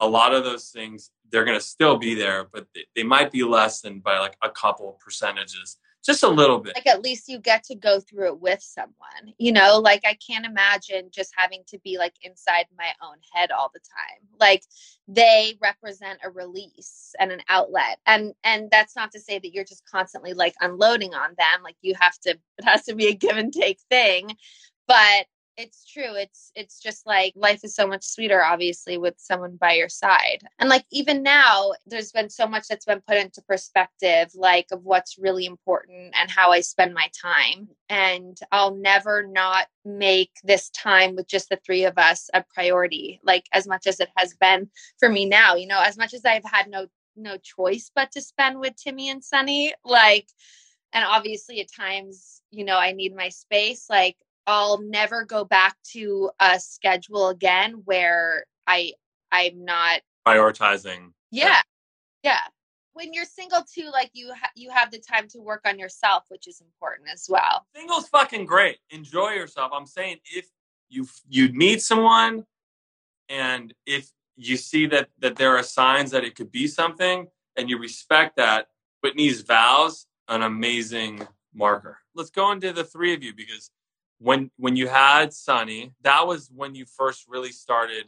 a 0.00 0.08
lot 0.08 0.34
of 0.34 0.44
those 0.44 0.68
things 0.68 1.10
they're 1.30 1.44
going 1.44 1.58
to 1.58 1.64
still 1.64 1.98
be 1.98 2.14
there 2.14 2.46
but 2.52 2.66
they, 2.74 2.84
they 2.94 3.02
might 3.02 3.30
be 3.32 3.42
less 3.42 3.80
than 3.80 3.98
by 4.00 4.18
like 4.18 4.36
a 4.42 4.50
couple 4.50 4.98
percentages 5.04 5.78
just 6.08 6.22
a 6.22 6.28
little 6.28 6.58
bit. 6.58 6.74
like 6.74 6.86
at 6.86 7.02
least 7.02 7.28
you 7.28 7.38
get 7.38 7.62
to 7.62 7.74
go 7.74 8.00
through 8.00 8.28
it 8.28 8.40
with 8.40 8.62
someone 8.62 9.34
you 9.36 9.52
know 9.52 9.78
like 9.78 10.00
i 10.06 10.16
can't 10.26 10.46
imagine 10.46 11.10
just 11.12 11.30
having 11.36 11.62
to 11.66 11.78
be 11.80 11.98
like 11.98 12.14
inside 12.22 12.64
my 12.78 12.88
own 13.02 13.16
head 13.34 13.50
all 13.50 13.70
the 13.74 13.80
time 13.80 14.26
like 14.40 14.64
they 15.06 15.58
represent 15.60 16.18
a 16.24 16.30
release 16.30 17.14
and 17.20 17.30
an 17.30 17.42
outlet 17.50 17.98
and 18.06 18.32
and 18.42 18.70
that's 18.70 18.96
not 18.96 19.12
to 19.12 19.20
say 19.20 19.38
that 19.38 19.52
you're 19.52 19.64
just 19.64 19.84
constantly 19.84 20.32
like 20.32 20.54
unloading 20.62 21.12
on 21.12 21.34
them 21.36 21.62
like 21.62 21.76
you 21.82 21.94
have 22.00 22.18
to 22.18 22.30
it 22.58 22.64
has 22.64 22.84
to 22.84 22.94
be 22.94 23.08
a 23.08 23.14
give 23.14 23.36
and 23.36 23.52
take 23.52 23.78
thing 23.90 24.34
but 24.86 25.26
it's 25.58 25.84
true 25.84 26.14
it's 26.14 26.52
it's 26.54 26.80
just 26.80 27.04
like 27.04 27.32
life 27.34 27.64
is 27.64 27.74
so 27.74 27.84
much 27.84 28.04
sweeter 28.04 28.44
obviously 28.44 28.96
with 28.96 29.14
someone 29.18 29.56
by 29.56 29.72
your 29.72 29.88
side. 29.88 30.38
And 30.60 30.68
like 30.68 30.84
even 30.92 31.22
now 31.22 31.72
there's 31.84 32.12
been 32.12 32.30
so 32.30 32.46
much 32.46 32.68
that's 32.68 32.84
been 32.84 33.02
put 33.06 33.16
into 33.16 33.42
perspective 33.42 34.30
like 34.36 34.66
of 34.70 34.84
what's 34.84 35.18
really 35.18 35.46
important 35.46 36.14
and 36.14 36.30
how 36.30 36.52
i 36.52 36.60
spend 36.60 36.94
my 36.94 37.10
time. 37.20 37.68
And 37.88 38.38
i'll 38.52 38.76
never 38.76 39.26
not 39.26 39.66
make 39.84 40.30
this 40.44 40.70
time 40.70 41.16
with 41.16 41.26
just 41.26 41.48
the 41.48 41.58
three 41.66 41.84
of 41.84 41.98
us 41.98 42.30
a 42.32 42.44
priority 42.54 43.20
like 43.24 43.44
as 43.52 43.66
much 43.66 43.88
as 43.88 43.98
it 43.98 44.10
has 44.16 44.34
been 44.34 44.70
for 45.00 45.08
me 45.08 45.26
now 45.26 45.56
you 45.56 45.66
know 45.66 45.80
as 45.80 45.98
much 45.98 46.14
as 46.14 46.24
i've 46.24 46.44
had 46.44 46.68
no 46.68 46.86
no 47.16 47.36
choice 47.38 47.90
but 47.94 48.12
to 48.12 48.20
spend 48.20 48.60
with 48.60 48.76
timmy 48.76 49.08
and 49.08 49.24
sunny 49.24 49.74
like 49.84 50.28
and 50.92 51.04
obviously 51.04 51.60
at 51.60 51.72
times 51.72 52.42
you 52.50 52.64
know 52.64 52.76
i 52.76 52.92
need 52.92 53.16
my 53.16 53.28
space 53.28 53.86
like 53.88 54.16
I'll 54.48 54.80
never 54.80 55.24
go 55.24 55.44
back 55.44 55.76
to 55.92 56.30
a 56.40 56.58
schedule 56.58 57.28
again 57.28 57.82
where 57.84 58.44
I 58.66 58.94
I'm 59.30 59.64
not 59.64 60.00
Prioritizing. 60.26 61.12
yeah 61.30 61.60
yeah 62.24 62.40
when 62.94 63.12
you're 63.12 63.24
single 63.26 63.60
too 63.72 63.90
like 63.92 64.10
you 64.14 64.32
ha- 64.34 64.50
you 64.56 64.70
have 64.70 64.90
the 64.90 64.98
time 64.98 65.28
to 65.28 65.38
work 65.40 65.60
on 65.66 65.78
yourself 65.78 66.24
which 66.28 66.48
is 66.48 66.60
important 66.62 67.08
as 67.12 67.26
well 67.28 67.66
Single's 67.76 68.08
fucking 68.08 68.46
great. 68.46 68.78
Enjoy 68.90 69.30
yourself. 69.30 69.70
I'm 69.74 69.86
saying 69.86 70.16
if 70.34 70.46
you 70.88 71.06
you 71.28 71.52
meet 71.52 71.82
someone 71.82 72.44
and 73.28 73.74
if 73.86 74.10
you 74.36 74.56
see 74.56 74.86
that 74.86 75.08
that 75.18 75.36
there 75.36 75.56
are 75.56 75.62
signs 75.62 76.10
that 76.12 76.24
it 76.24 76.34
could 76.34 76.50
be 76.50 76.66
something 76.66 77.26
and 77.56 77.68
you 77.68 77.78
respect 77.78 78.36
that, 78.36 78.68
Whitney's 79.02 79.42
vows 79.42 80.06
an 80.28 80.42
amazing 80.42 81.26
marker. 81.54 81.98
Let's 82.14 82.30
go 82.30 82.52
into 82.52 82.72
the 82.72 82.84
three 82.84 83.12
of 83.14 83.22
you 83.22 83.34
because 83.34 83.70
when 84.18 84.50
when 84.56 84.76
you 84.76 84.88
had 84.88 85.32
Sunny, 85.32 85.92
that 86.02 86.26
was 86.26 86.50
when 86.54 86.74
you 86.74 86.84
first 86.84 87.26
really 87.28 87.52
started 87.52 88.06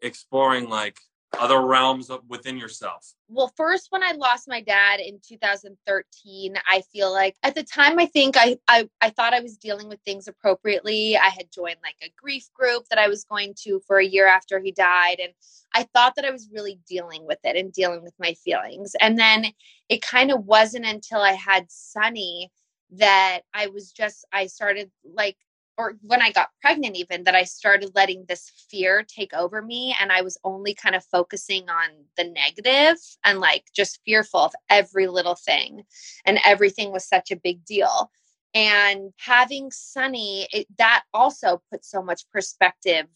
exploring 0.00 0.68
like 0.68 0.98
other 1.38 1.62
realms 1.62 2.10
within 2.28 2.56
yourself. 2.58 3.14
well 3.28 3.50
first 3.56 3.86
when 3.90 4.02
i 4.02 4.12
lost 4.12 4.48
my 4.48 4.60
dad 4.60 5.00
in 5.00 5.18
2013 5.26 6.54
i 6.68 6.82
feel 6.92 7.10
like 7.10 7.36
at 7.42 7.54
the 7.54 7.62
time 7.62 7.98
i 7.98 8.06
think 8.06 8.36
I, 8.36 8.56
I 8.68 8.88
i 9.00 9.10
thought 9.10 9.32
i 9.32 9.40
was 9.40 9.56
dealing 9.56 9.88
with 9.88 9.98
things 10.04 10.28
appropriately 10.28 11.16
i 11.16 11.28
had 11.28 11.50
joined 11.50 11.78
like 11.82 11.96
a 12.02 12.12
grief 12.20 12.48
group 12.54 12.84
that 12.90 12.98
i 12.98 13.08
was 13.08 13.24
going 13.24 13.54
to 13.62 13.80
for 13.86 13.98
a 13.98 14.04
year 14.04 14.26
after 14.28 14.60
he 14.60 14.72
died 14.72 15.16
and 15.22 15.32
i 15.74 15.84
thought 15.94 16.14
that 16.16 16.26
i 16.26 16.30
was 16.30 16.50
really 16.52 16.78
dealing 16.86 17.26
with 17.26 17.38
it 17.44 17.56
and 17.56 17.72
dealing 17.72 18.02
with 18.02 18.14
my 18.18 18.34
feelings 18.34 18.94
and 19.00 19.18
then 19.18 19.46
it 19.88 20.02
kind 20.02 20.30
of 20.30 20.44
wasn't 20.44 20.84
until 20.84 21.20
i 21.20 21.32
had 21.32 21.64
sunny 21.70 22.50
that 22.92 23.40
i 23.54 23.66
was 23.66 23.92
just 23.92 24.24
i 24.32 24.46
started 24.46 24.90
like 25.04 25.36
or 25.78 25.94
when 26.02 26.20
I 26.20 26.32
got 26.32 26.50
pregnant, 26.60 26.96
even 26.96 27.24
that 27.24 27.34
I 27.34 27.44
started 27.44 27.92
letting 27.94 28.24
this 28.28 28.50
fear 28.70 29.02
take 29.02 29.32
over 29.32 29.62
me. 29.62 29.96
And 30.00 30.12
I 30.12 30.20
was 30.20 30.38
only 30.44 30.74
kind 30.74 30.94
of 30.94 31.04
focusing 31.04 31.68
on 31.68 31.88
the 32.16 32.24
negative 32.24 32.98
and 33.24 33.40
like 33.40 33.64
just 33.74 34.00
fearful 34.04 34.40
of 34.40 34.54
every 34.68 35.06
little 35.06 35.34
thing. 35.34 35.82
And 36.24 36.38
everything 36.44 36.92
was 36.92 37.06
such 37.08 37.30
a 37.30 37.36
big 37.36 37.64
deal. 37.64 38.10
And 38.54 39.12
having 39.18 39.70
Sunny, 39.70 40.46
it, 40.52 40.66
that 40.76 41.04
also 41.14 41.62
put 41.70 41.84
so 41.84 42.02
much 42.02 42.28
perspective 42.30 43.06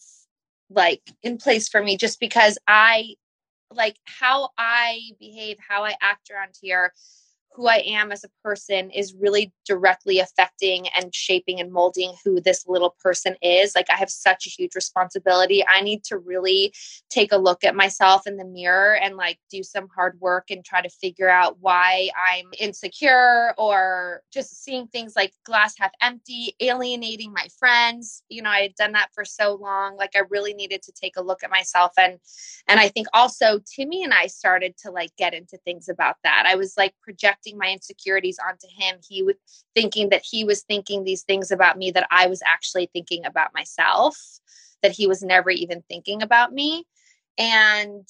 like 0.71 1.03
in 1.23 1.37
place 1.39 1.69
for 1.69 1.83
me 1.83 1.97
just 1.97 2.19
because 2.19 2.59
I 2.67 3.15
like 3.71 3.97
how 4.05 4.49
I 4.57 5.01
behave, 5.21 5.59
how 5.69 5.85
I 5.85 5.95
act 6.01 6.31
around 6.31 6.55
here 6.61 6.93
who 7.57 7.66
I 7.69 7.83
am 7.87 8.12
as 8.12 8.23
a 8.23 8.29
person 8.45 8.90
is 8.90 9.14
really 9.19 9.51
directly 9.64 10.21
affecting 10.21 10.88
and 10.88 11.14
shaping 11.14 11.59
and 11.59 11.73
molding 11.73 12.12
who 12.23 12.38
this 12.38 12.66
little 12.69 12.95
person 13.03 13.35
is. 13.40 13.75
Like, 13.75 13.87
I 13.90 13.97
have 13.97 14.11
such 14.11 14.47
a 14.47 14.51
huge 14.51 14.75
responsibility. 14.75 15.66
I 15.66 15.81
need 15.81 16.05
to 16.05 16.19
really 16.19 16.75
take 17.09 17.33
a 17.33 17.38
look 17.38 17.64
at 17.64 17.75
myself 17.75 18.27
in 18.27 18.37
the 18.37 18.45
mirror 18.45 18.97
and 18.97 19.16
like 19.16 19.38
do 19.51 19.62
some 19.62 19.88
hard 19.88 20.21
work 20.21 20.51
and 20.51 20.62
try 20.64 20.83
to 20.83 20.90
figure 20.90 21.31
out 21.31 21.57
why 21.61 22.11
I'm 22.16 22.47
insecure 22.59 23.55
or 23.57 24.21
just 24.31 24.62
seeing 24.62 24.87
things 24.88 25.14
like 25.16 25.33
glass 25.45 25.75
half 25.79 25.92
empty, 26.03 26.55
alienating 26.61 27.33
my 27.33 27.47
friends. 27.59 28.23
You 28.29 28.42
know, 28.42 28.51
I 28.51 28.61
had 28.61 28.75
done 28.75 28.92
that 28.92 29.09
for 29.14 29.25
so 29.25 29.55
long. 29.55 29.97
Like, 29.97 30.11
I 30.14 30.23
really 30.29 30.53
needed 30.53 30.83
to 30.83 30.92
take 30.92 31.16
a 31.16 31.23
look 31.23 31.42
at 31.42 31.51
myself. 31.51 31.92
And, 31.97 32.19
and 32.69 32.79
I 32.79 32.88
think 32.88 33.07
also 33.14 33.61
Timmy 33.75 34.05
and 34.05 34.12
I 34.12 34.27
started 34.27 34.77
to 34.83 34.90
like 34.90 35.16
get 35.16 35.33
into 35.33 35.57
things 35.64 35.88
about 35.88 36.16
that. 36.23 36.45
I 36.47 36.57
was 36.57 36.75
like 36.77 36.92
projecting 37.03 37.46
my 37.55 37.71
insecurities 37.71 38.39
onto 38.39 38.67
him. 38.77 38.97
He 39.07 39.23
was 39.23 39.37
thinking 39.75 40.11
that 40.11 40.23
he 40.25 40.45
was 40.45 40.63
thinking 40.63 41.05
these 41.05 41.23
things 41.23 41.51
about 41.51 41.79
me 41.79 41.91
that 41.93 42.07
I 42.11 42.27
was 42.27 42.43
actually 42.47 42.91
thinking 42.93 43.25
about 43.25 43.55
myself, 43.55 44.19
that 44.83 44.93
he 44.93 45.07
was 45.07 45.23
never 45.23 45.51
even 45.51 45.83
thinking 45.89 46.23
about 46.23 46.53
me. 46.53 46.87
And 47.39 48.07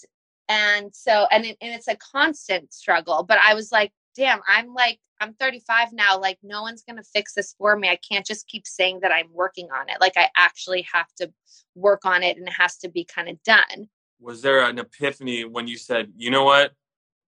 and 0.49 0.95
so 0.95 1.27
and, 1.31 1.45
it, 1.45 1.57
and 1.61 1.75
it's 1.75 1.89
a 1.89 1.97
constant 1.97 2.73
struggle. 2.73 3.25
But 3.25 3.39
I 3.45 3.55
was 3.55 3.73
like, 3.73 3.93
damn, 4.15 4.41
I'm 4.49 4.73
like 4.75 5.01
I'm 5.21 5.35
35 5.35 5.93
now. 5.93 6.19
Like, 6.21 6.39
no 6.43 6.63
one's 6.63 6.83
going 6.83 6.97
to 6.97 7.03
fix 7.03 7.35
this 7.35 7.55
for 7.59 7.77
me. 7.77 7.89
I 7.89 7.97
can't 7.97 8.27
just 8.27 8.47
keep 8.49 8.67
saying 8.67 9.01
that 9.01 9.13
I'm 9.13 9.33
working 9.33 9.69
on 9.71 9.89
it. 9.89 10.01
Like, 10.01 10.15
I 10.17 10.29
actually 10.37 10.87
have 10.93 11.13
to 11.21 11.33
work 11.75 12.05
on 12.05 12.23
it 12.23 12.37
and 12.37 12.47
it 12.47 12.53
has 12.53 12.77
to 12.79 12.89
be 12.89 13.05
kind 13.05 13.29
of 13.29 13.43
done. 13.43 13.89
Was 14.21 14.43
there 14.43 14.61
an 14.61 14.79
epiphany 14.79 15.45
when 15.45 15.69
you 15.69 15.79
said, 15.79 16.13
you 16.17 16.31
know 16.31 16.45
what? 16.45 16.73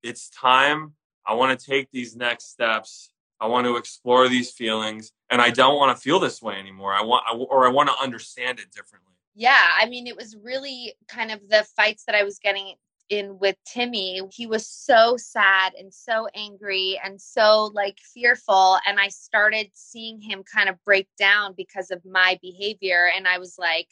It's 0.03 0.29
time. 0.29 0.93
I 1.27 1.33
want 1.33 1.57
to 1.57 1.65
take 1.65 1.89
these 1.91 2.15
next 2.15 2.51
steps. 2.51 3.11
I 3.39 3.47
want 3.47 3.67
to 3.67 3.75
explore 3.75 4.29
these 4.29 4.51
feelings 4.51 5.11
and 5.29 5.41
I 5.41 5.49
don't 5.51 5.75
want 5.75 5.95
to 5.95 6.01
feel 6.01 6.19
this 6.19 6.41
way 6.41 6.55
anymore. 6.55 6.93
I 6.93 7.03
want, 7.03 7.25
or 7.49 7.67
I 7.67 7.71
want 7.71 7.89
to 7.89 7.95
understand 8.01 8.59
it 8.59 8.71
differently. 8.71 9.13
Yeah. 9.35 9.67
I 9.79 9.87
mean, 9.87 10.07
it 10.07 10.15
was 10.15 10.35
really 10.41 10.95
kind 11.07 11.31
of 11.31 11.47
the 11.47 11.65
fights 11.75 12.05
that 12.05 12.15
I 12.15 12.23
was 12.23 12.39
getting 12.39 12.73
in 13.09 13.37
with 13.39 13.55
Timmy. 13.65 14.21
He 14.31 14.47
was 14.47 14.67
so 14.67 15.15
sad 15.17 15.73
and 15.77 15.93
so 15.93 16.27
angry 16.33 16.99
and 17.03 17.21
so 17.21 17.71
like 17.73 17.99
fearful. 18.13 18.79
And 18.87 18.99
I 18.99 19.09
started 19.09 19.69
seeing 19.73 20.19
him 20.19 20.43
kind 20.43 20.69
of 20.69 20.83
break 20.83 21.07
down 21.19 21.53
because 21.55 21.91
of 21.91 22.03
my 22.05 22.39
behavior. 22.41 23.09
And 23.15 23.27
I 23.27 23.37
was 23.37 23.57
like, 23.59 23.87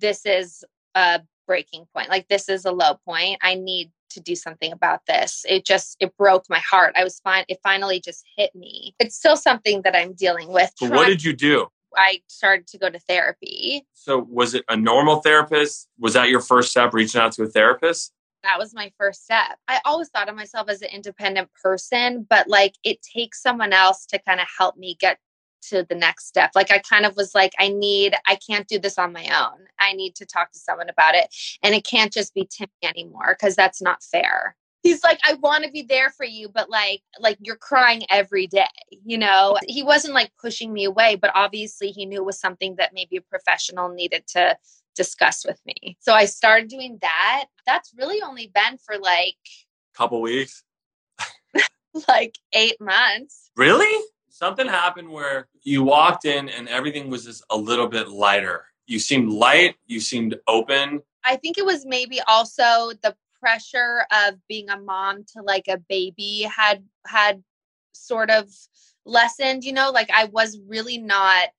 this 0.00 0.24
is 0.24 0.64
a 0.94 1.20
breaking 1.46 1.86
point. 1.94 2.08
Like, 2.08 2.28
this 2.28 2.48
is 2.48 2.64
a 2.64 2.72
low 2.72 2.94
point. 3.04 3.38
I 3.42 3.54
need 3.54 3.90
to 4.10 4.20
do 4.20 4.34
something 4.34 4.72
about 4.72 5.00
this. 5.06 5.44
It 5.48 5.64
just 5.64 5.96
it 6.00 6.16
broke 6.16 6.44
my 6.48 6.58
heart. 6.58 6.94
I 6.96 7.04
was 7.04 7.20
fine. 7.20 7.44
It 7.48 7.58
finally 7.62 8.00
just 8.00 8.24
hit 8.36 8.54
me. 8.54 8.94
It's 8.98 9.16
still 9.16 9.36
something 9.36 9.82
that 9.82 9.96
I'm 9.96 10.12
dealing 10.12 10.48
with. 10.48 10.70
But 10.80 10.90
what 10.90 11.06
did 11.06 11.24
you 11.24 11.32
do? 11.32 11.68
I 11.96 12.22
started 12.26 12.66
to 12.68 12.78
go 12.78 12.88
to 12.88 12.98
therapy. 12.98 13.86
So 13.92 14.26
was 14.28 14.54
it 14.54 14.64
a 14.68 14.76
normal 14.76 15.16
therapist? 15.16 15.88
Was 15.98 16.14
that 16.14 16.28
your 16.28 16.40
first 16.40 16.70
step, 16.70 16.94
reaching 16.94 17.20
out 17.20 17.32
to 17.32 17.42
a 17.42 17.46
therapist? 17.46 18.12
That 18.42 18.58
was 18.58 18.74
my 18.74 18.90
first 18.98 19.24
step. 19.24 19.58
I 19.68 19.80
always 19.84 20.08
thought 20.08 20.28
of 20.28 20.34
myself 20.34 20.68
as 20.68 20.82
an 20.82 20.88
independent 20.92 21.50
person, 21.62 22.26
but 22.28 22.48
like 22.48 22.74
it 22.82 22.98
takes 23.02 23.40
someone 23.40 23.72
else 23.72 24.04
to 24.06 24.18
kind 24.18 24.40
of 24.40 24.46
help 24.58 24.76
me 24.76 24.96
get 24.98 25.18
to 25.70 25.86
the 25.88 25.94
next 25.94 26.26
step. 26.26 26.50
Like 26.54 26.70
I 26.70 26.78
kind 26.78 27.06
of 27.06 27.16
was 27.16 27.34
like, 27.34 27.52
I 27.58 27.68
need, 27.68 28.14
I 28.26 28.36
can't 28.36 28.68
do 28.68 28.78
this 28.78 28.98
on 28.98 29.12
my 29.12 29.24
own. 29.24 29.66
I 29.78 29.92
need 29.92 30.14
to 30.16 30.26
talk 30.26 30.52
to 30.52 30.58
someone 30.58 30.88
about 30.88 31.14
it. 31.14 31.34
And 31.62 31.74
it 31.74 31.84
can't 31.84 32.12
just 32.12 32.34
be 32.34 32.48
Timmy 32.50 32.70
anymore 32.82 33.36
because 33.38 33.56
that's 33.56 33.82
not 33.82 34.02
fair. 34.02 34.56
He's 34.82 35.04
like, 35.04 35.20
I 35.24 35.34
want 35.34 35.64
to 35.64 35.70
be 35.70 35.82
there 35.82 36.10
for 36.10 36.26
you, 36.26 36.48
but 36.48 36.68
like, 36.68 37.02
like 37.20 37.38
you're 37.40 37.56
crying 37.56 38.02
every 38.10 38.48
day, 38.48 38.66
you 39.04 39.16
know? 39.16 39.56
He 39.68 39.84
wasn't 39.84 40.14
like 40.14 40.32
pushing 40.40 40.72
me 40.72 40.84
away, 40.84 41.14
but 41.14 41.30
obviously 41.36 41.92
he 41.92 42.04
knew 42.04 42.18
it 42.18 42.26
was 42.26 42.40
something 42.40 42.74
that 42.76 42.92
maybe 42.92 43.16
a 43.16 43.20
professional 43.20 43.90
needed 43.90 44.26
to 44.28 44.56
discuss 44.96 45.44
with 45.46 45.60
me. 45.64 45.96
So 46.00 46.12
I 46.12 46.24
started 46.24 46.68
doing 46.68 46.98
that. 47.00 47.44
That's 47.64 47.92
really 47.96 48.22
only 48.22 48.50
been 48.52 48.76
for 48.78 48.98
like 48.98 49.36
couple 49.94 50.20
weeks. 50.20 50.64
like 52.08 52.36
8 52.52 52.80
months. 52.80 53.50
Really? 53.56 54.04
Something 54.42 54.66
happened 54.66 55.08
where 55.08 55.46
you 55.62 55.84
walked 55.84 56.24
in 56.24 56.48
and 56.48 56.68
everything 56.68 57.08
was 57.08 57.24
just 57.24 57.44
a 57.50 57.56
little 57.56 57.86
bit 57.86 58.08
lighter. 58.08 58.64
You 58.88 58.98
seemed 58.98 59.30
light, 59.30 59.76
you 59.86 60.00
seemed 60.00 60.34
open. 60.48 61.00
I 61.24 61.36
think 61.36 61.58
it 61.58 61.64
was 61.64 61.86
maybe 61.86 62.20
also 62.26 62.90
the 63.04 63.14
pressure 63.38 64.04
of 64.10 64.34
being 64.48 64.68
a 64.68 64.80
mom 64.80 65.22
to 65.34 65.42
like 65.42 65.68
a 65.68 65.78
baby 65.88 66.42
had 66.42 66.82
had 67.06 67.44
sort 67.92 68.30
of 68.30 68.50
lessened, 69.04 69.62
you 69.62 69.72
know, 69.72 69.92
like 69.92 70.10
I 70.12 70.24
was 70.24 70.58
really 70.66 70.98
not 70.98 71.50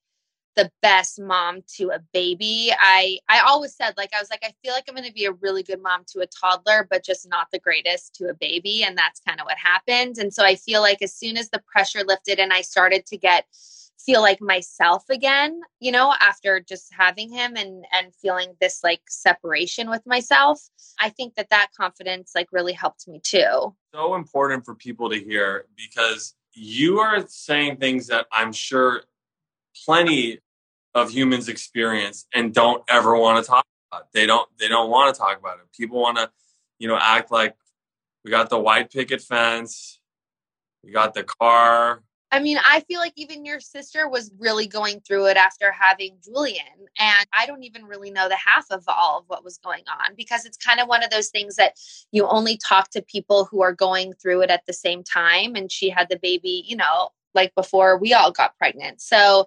the 0.56 0.72
best 0.82 1.20
mom 1.20 1.64
to 1.76 1.90
a 1.90 2.00
baby. 2.14 2.72
I 2.80 3.20
I 3.30 3.42
always 3.42 3.76
said 3.76 3.94
like 3.98 4.12
I 4.16 4.20
was 4.20 4.30
like 4.30 4.44
I 4.44 4.54
feel 4.64 4.74
like 4.74 4.86
I'm 4.88 4.96
going 4.96 5.08
to 5.08 5.14
be 5.14 5.26
a 5.26 5.32
really 5.34 5.64
good 5.64 5.82
mom 5.82 6.04
to 6.10 6.22
a 6.22 6.28
toddler 6.28 6.88
but 6.90 7.04
just 7.04 7.28
not 7.28 7.48
the 7.52 7.60
greatest 7.60 8.16
to 8.16 8.30
a 8.30 8.34
baby 8.34 8.84
and 8.84 8.98
that's 8.98 9.20
kind 9.20 9.40
of 9.40 9.46
what 9.46 9.58
happened. 9.58 10.18
And 10.18 10.34
so 10.34 10.44
I 10.44 10.56
feel 10.56 10.82
like 10.82 11.02
as 11.02 11.14
soon 11.14 11.38
as 11.38 11.50
the 11.50 11.62
pressure 11.72 12.04
lifted 12.06 12.40
and 12.40 12.54
I 12.54 12.62
started 12.62 13.06
to 13.08 13.18
get 13.18 13.46
feel 14.06 14.22
like 14.22 14.42
myself 14.42 15.04
again, 15.10 15.62
you 15.80 15.92
know, 15.92 16.14
after 16.20 16.60
just 16.60 16.94
having 16.94 17.32
him 17.32 17.56
and 17.56 17.86
and 17.92 18.14
feeling 18.22 18.54
this 18.60 18.82
like 18.84 19.02
separation 19.08 19.90
with 19.90 20.06
myself, 20.06 20.62
I 21.00 21.10
think 21.10 21.36
that 21.36 21.50
that 21.50 21.70
confidence 21.76 22.32
like 22.36 22.48
really 22.52 22.74
helped 22.74 23.08
me 23.08 23.20
too. 23.24 23.76
So 23.94 24.16
important 24.16 24.66
for 24.66 24.76
people 24.76 25.10
to 25.10 25.20
hear 25.20 25.66
because 25.76 26.36
you 26.54 27.00
are 27.00 27.26
saying 27.28 27.78
things 27.78 28.08
that 28.08 28.28
I'm 28.32 28.52
sure 28.52 29.04
plenty 29.86 30.40
of 30.96 31.12
humans 31.12 31.50
experience 31.50 32.28
and 32.34 32.54
don't 32.54 32.84
ever 32.88 33.18
want 33.18 33.44
to 33.44 33.50
talk 33.50 33.66
about. 33.92 34.12
They 34.14 34.26
don't 34.26 34.48
they 34.60 34.68
don't 34.68 34.90
want 34.90 35.14
to 35.14 35.20
talk 35.20 35.40
about 35.40 35.58
it. 35.58 35.66
People 35.76 36.02
want 36.02 36.18
to, 36.18 36.30
you 36.80 36.88
know, 36.88 36.98
act 37.00 37.32
like 37.32 37.56
we 38.24 38.32
got 38.32 38.50
the 38.50 38.60
white 38.60 38.92
picket 38.92 39.22
fence, 39.22 40.00
we 40.84 40.92
got 40.92 41.14
the 41.14 41.24
car. 41.24 42.04
I 42.32 42.40
mean, 42.40 42.58
I 42.68 42.80
feel 42.88 43.00
like 43.00 43.14
even 43.16 43.46
your 43.46 43.60
sister 43.60 44.10
was 44.10 44.32
really 44.40 44.66
going 44.66 45.02
through 45.02 45.28
it 45.28 45.38
after 45.38 45.72
having 45.72 46.18
Julian. 46.24 46.66
And 46.98 47.28
I 47.32 47.46
don't 47.46 47.62
even 47.62 47.86
really 47.86 48.10
know 48.10 48.28
the 48.28 48.36
half 48.36 48.66
of 48.72 48.84
all 48.88 49.20
of 49.20 49.26
what 49.28 49.44
was 49.44 49.60
going 49.60 49.84
on 49.88 50.16
because 50.18 50.44
it's 50.44 50.58
kind 50.58 50.80
of 50.80 50.88
one 50.88 51.04
of 51.04 51.12
those 51.12 51.30
things 51.30 51.58
that 51.58 51.78
you 52.12 52.26
only 52.26 52.58
talk 52.58 52.90
to 52.92 53.04
people 53.04 53.46
who 53.46 53.62
are 53.62 53.72
going 53.72 54.14
through 54.14 54.42
it 54.42 54.50
at 54.50 54.66
the 54.66 54.74
same 54.74 55.04
time. 55.04 55.56
And 55.56 55.72
she 55.72 55.92
had 55.92 56.10
the 56.10 56.18
baby, 56.18 56.64
you 56.66 56.76
know, 56.76 57.10
like 57.36 57.54
before 57.54 58.00
we 58.00 58.14
all 58.14 58.32
got 58.32 58.58
pregnant. 58.58 59.00
So 59.00 59.46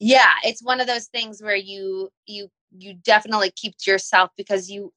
yeah, 0.00 0.32
it's 0.44 0.62
one 0.62 0.80
of 0.80 0.86
those 0.86 1.06
things 1.06 1.42
where 1.42 1.56
you 1.56 2.10
you 2.26 2.50
you 2.76 2.94
definitely 2.94 3.52
keep 3.54 3.76
to 3.78 3.90
yourself 3.90 4.30
because 4.36 4.70
you 4.70 4.92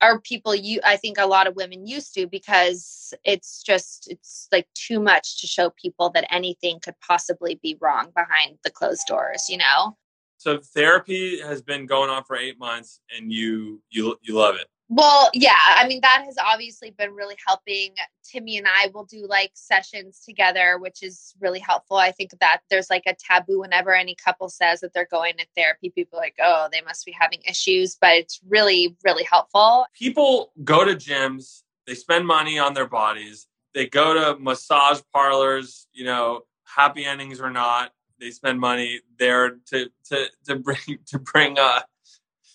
are 0.00 0.20
people 0.20 0.54
you 0.54 0.80
I 0.84 0.96
think 0.96 1.18
a 1.18 1.26
lot 1.26 1.48
of 1.48 1.56
women 1.56 1.86
used 1.86 2.14
to 2.14 2.26
because 2.28 3.12
it's 3.24 3.62
just 3.62 4.06
it's 4.10 4.46
like 4.52 4.68
too 4.74 5.00
much 5.00 5.40
to 5.40 5.46
show 5.48 5.70
people 5.70 6.10
that 6.10 6.26
anything 6.30 6.78
could 6.80 6.94
possibly 7.00 7.58
be 7.60 7.76
wrong 7.80 8.12
behind 8.14 8.58
the 8.62 8.70
closed 8.70 9.06
doors, 9.08 9.46
you 9.48 9.58
know. 9.58 9.96
So 10.38 10.58
therapy 10.58 11.40
has 11.40 11.60
been 11.60 11.86
going 11.86 12.10
on 12.10 12.22
for 12.24 12.36
8 12.36 12.58
months 12.58 13.00
and 13.16 13.32
you 13.32 13.82
you 13.90 14.16
you 14.22 14.34
love 14.34 14.54
it. 14.54 14.68
Well, 14.88 15.30
yeah, 15.34 15.58
I 15.68 15.88
mean 15.88 16.00
that 16.02 16.22
has 16.24 16.36
obviously 16.38 16.90
been 16.90 17.12
really 17.12 17.36
helping. 17.46 17.94
Timmy 18.24 18.56
and 18.56 18.66
I 18.68 18.90
will 18.94 19.04
do 19.04 19.26
like 19.28 19.50
sessions 19.54 20.22
together, 20.24 20.78
which 20.78 21.02
is 21.02 21.34
really 21.40 21.58
helpful. 21.58 21.96
I 21.96 22.12
think 22.12 22.30
that 22.40 22.60
there's 22.70 22.88
like 22.88 23.02
a 23.06 23.14
taboo 23.14 23.60
whenever 23.60 23.94
any 23.94 24.14
couple 24.14 24.48
says 24.48 24.80
that 24.80 24.92
they're 24.94 25.08
going 25.10 25.34
to 25.38 25.46
therapy, 25.56 25.90
people 25.90 26.18
like, 26.18 26.36
"Oh, 26.40 26.68
they 26.70 26.82
must 26.82 27.04
be 27.04 27.12
having 27.18 27.40
issues," 27.48 27.96
but 28.00 28.10
it's 28.10 28.40
really 28.48 28.96
really 29.04 29.24
helpful. 29.24 29.86
People 29.94 30.52
go 30.62 30.84
to 30.84 30.94
gyms, 30.94 31.62
they 31.86 31.94
spend 31.94 32.26
money 32.26 32.58
on 32.58 32.74
their 32.74 32.88
bodies. 32.88 33.46
They 33.74 33.86
go 33.86 34.14
to 34.14 34.38
massage 34.40 35.00
parlors, 35.12 35.86
you 35.92 36.04
know, 36.04 36.42
happy 36.64 37.04
endings 37.04 37.40
or 37.40 37.50
not, 37.50 37.92
they 38.20 38.30
spend 38.30 38.60
money 38.60 39.00
there 39.18 39.58
to 39.66 39.90
to 40.06 40.26
to 40.46 40.56
bring 40.56 40.98
to 41.06 41.18
bring 41.18 41.58
uh 41.58 41.80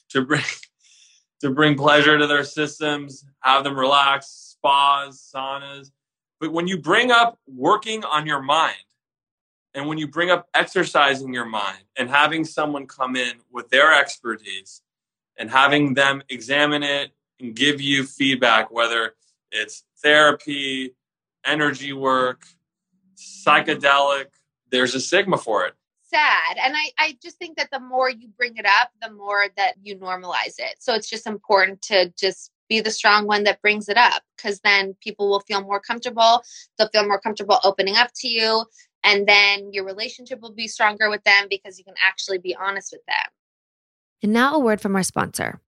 to 0.10 0.22
bring 0.22 0.44
to 1.42 1.50
bring 1.50 1.76
pleasure 1.76 2.18
to 2.18 2.28
their 2.28 2.44
systems, 2.44 3.26
have 3.42 3.64
them 3.64 3.78
relax, 3.78 4.28
spas, 4.28 5.32
saunas. 5.34 5.92
But 6.40 6.52
when 6.52 6.68
you 6.68 6.78
bring 6.78 7.12
up 7.12 7.40
working 7.48 8.04
on 8.04 8.26
your 8.26 8.42
mind, 8.42 8.78
and 9.74 9.88
when 9.88 9.98
you 9.98 10.08
bring 10.08 10.30
up 10.30 10.48
exercising 10.54 11.34
your 11.34 11.46
mind 11.46 11.84
and 11.96 12.10
having 12.10 12.44
someone 12.44 12.88
come 12.88 13.16
in 13.16 13.34
with 13.52 13.70
their 13.70 13.94
expertise 13.94 14.82
and 15.38 15.50
having 15.50 15.94
them 15.94 16.22
examine 16.30 16.84
it 16.84 17.12
and 17.40 17.56
give 17.56 17.80
you 17.80 18.04
feedback, 18.04 18.70
whether 18.70 19.14
it's 19.52 19.84
therapy, 20.04 20.94
energy 21.46 21.94
work, 21.94 22.44
psychedelic, 23.16 24.26
there's 24.72 24.94
a 24.94 25.00
stigma 25.00 25.38
for 25.38 25.66
it 25.66 25.74
sad. 26.12 26.58
And 26.64 26.76
I, 26.76 26.92
I 26.98 27.18
just 27.22 27.38
think 27.38 27.58
that 27.58 27.70
the 27.72 27.80
more 27.80 28.10
you 28.10 28.28
bring 28.38 28.58
it 28.58 28.66
up, 28.66 28.92
the 29.02 29.12
more 29.12 29.46
that 29.58 29.76
you 29.82 29.96
normalize 29.96 30.60
it. 30.60 30.76
So 30.80 30.94
it's 30.94 31.10
just 31.10 31.26
important 31.26 31.82
to 31.84 32.14
just 32.18 32.52
be 32.70 32.80
the 32.80 32.92
strong 32.92 33.28
one 33.28 33.44
that 33.44 33.62
brings 33.62 33.90
it 33.90 33.98
up 33.98 34.24
because 34.36 34.60
then 34.62 34.96
people 35.02 35.30
will 35.30 35.42
feel 35.42 35.62
more 35.62 35.80
comfortable. 35.80 36.42
They'll 36.78 36.90
feel 36.90 37.08
more 37.08 37.20
comfortable 37.20 37.60
opening 37.64 37.96
up 37.96 38.12
to 38.18 38.28
you. 38.28 38.66
And 39.04 39.28
then 39.28 39.74
your 39.74 39.86
relationship 39.86 40.40
will 40.42 40.54
be 40.54 40.68
stronger 40.68 41.10
with 41.10 41.24
them 41.24 41.48
because 41.50 41.80
you 41.80 41.86
can 41.86 41.96
actually 42.06 42.38
be 42.38 42.56
honest 42.56 42.92
with 42.92 43.06
them. 43.08 43.26
And 44.24 44.34
now 44.34 44.56
a 44.56 44.60
word 44.60 44.80
from 44.80 44.96
our 44.96 45.04
sponsor. 45.04 45.60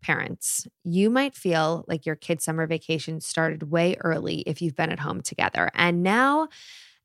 Parents, 0.00 0.66
you 0.84 1.10
might 1.10 1.34
feel 1.34 1.84
like 1.88 2.06
your 2.06 2.14
kid's 2.14 2.44
summer 2.44 2.68
vacation 2.68 3.20
started 3.20 3.72
way 3.72 3.96
early 4.00 4.44
if 4.46 4.62
you've 4.62 4.76
been 4.76 4.92
at 4.92 5.00
home 5.00 5.22
together. 5.22 5.70
And 5.74 6.04
now 6.04 6.48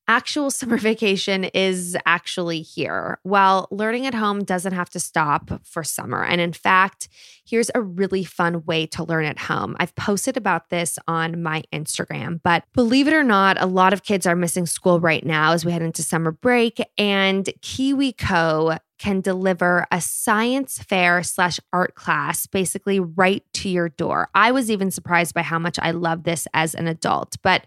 actual 0.07 0.51
summer 0.63 0.77
vacation 0.77 1.45
is 1.45 1.97
actually 2.05 2.61
here. 2.61 3.19
While 3.23 3.67
learning 3.71 4.05
at 4.05 4.13
home 4.13 4.43
doesn't 4.43 4.73
have 4.73 4.89
to 4.91 4.99
stop 4.99 5.51
for 5.63 5.83
summer. 5.83 6.23
And 6.23 6.39
in 6.39 6.53
fact, 6.53 7.09
here's 7.45 7.71
a 7.75 7.81
really 7.81 8.23
fun 8.23 8.63
way 8.65 8.85
to 8.87 9.03
learn 9.03 9.25
at 9.25 9.39
home. 9.39 9.75
I've 9.79 9.95
posted 9.95 10.37
about 10.37 10.69
this 10.69 10.97
on 11.07 11.41
my 11.41 11.63
Instagram, 11.73 12.39
but 12.43 12.63
believe 12.73 13.07
it 13.07 13.13
or 13.13 13.23
not, 13.23 13.61
a 13.61 13.65
lot 13.65 13.93
of 13.93 14.03
kids 14.03 14.25
are 14.25 14.35
missing 14.35 14.65
school 14.65 14.99
right 14.99 15.25
now 15.25 15.53
as 15.53 15.65
we 15.65 15.71
head 15.71 15.81
into 15.81 16.03
summer 16.03 16.31
break. 16.31 16.79
And 16.97 17.45
KiwiCo 17.61 18.79
can 19.03 19.19
deliver 19.19 19.85
a 19.91 19.99
science 19.99 20.79
fair 20.79 21.21
slash 21.23 21.59
art 21.73 21.93
class 21.93 22.47
basically 22.47 23.01
right 23.01 23.43
to 23.51 23.67
your 23.67 23.89
door. 23.89 24.29
I 24.33 24.53
was 24.53 24.71
even 24.71 24.91
surprised 24.91 25.33
by 25.33 25.41
how 25.41 25.59
much 25.59 25.77
I 25.81 25.91
love 25.91 26.23
this 26.23 26.47
as 26.53 26.73
an 26.73 26.87
adult. 26.87 27.35
But 27.43 27.65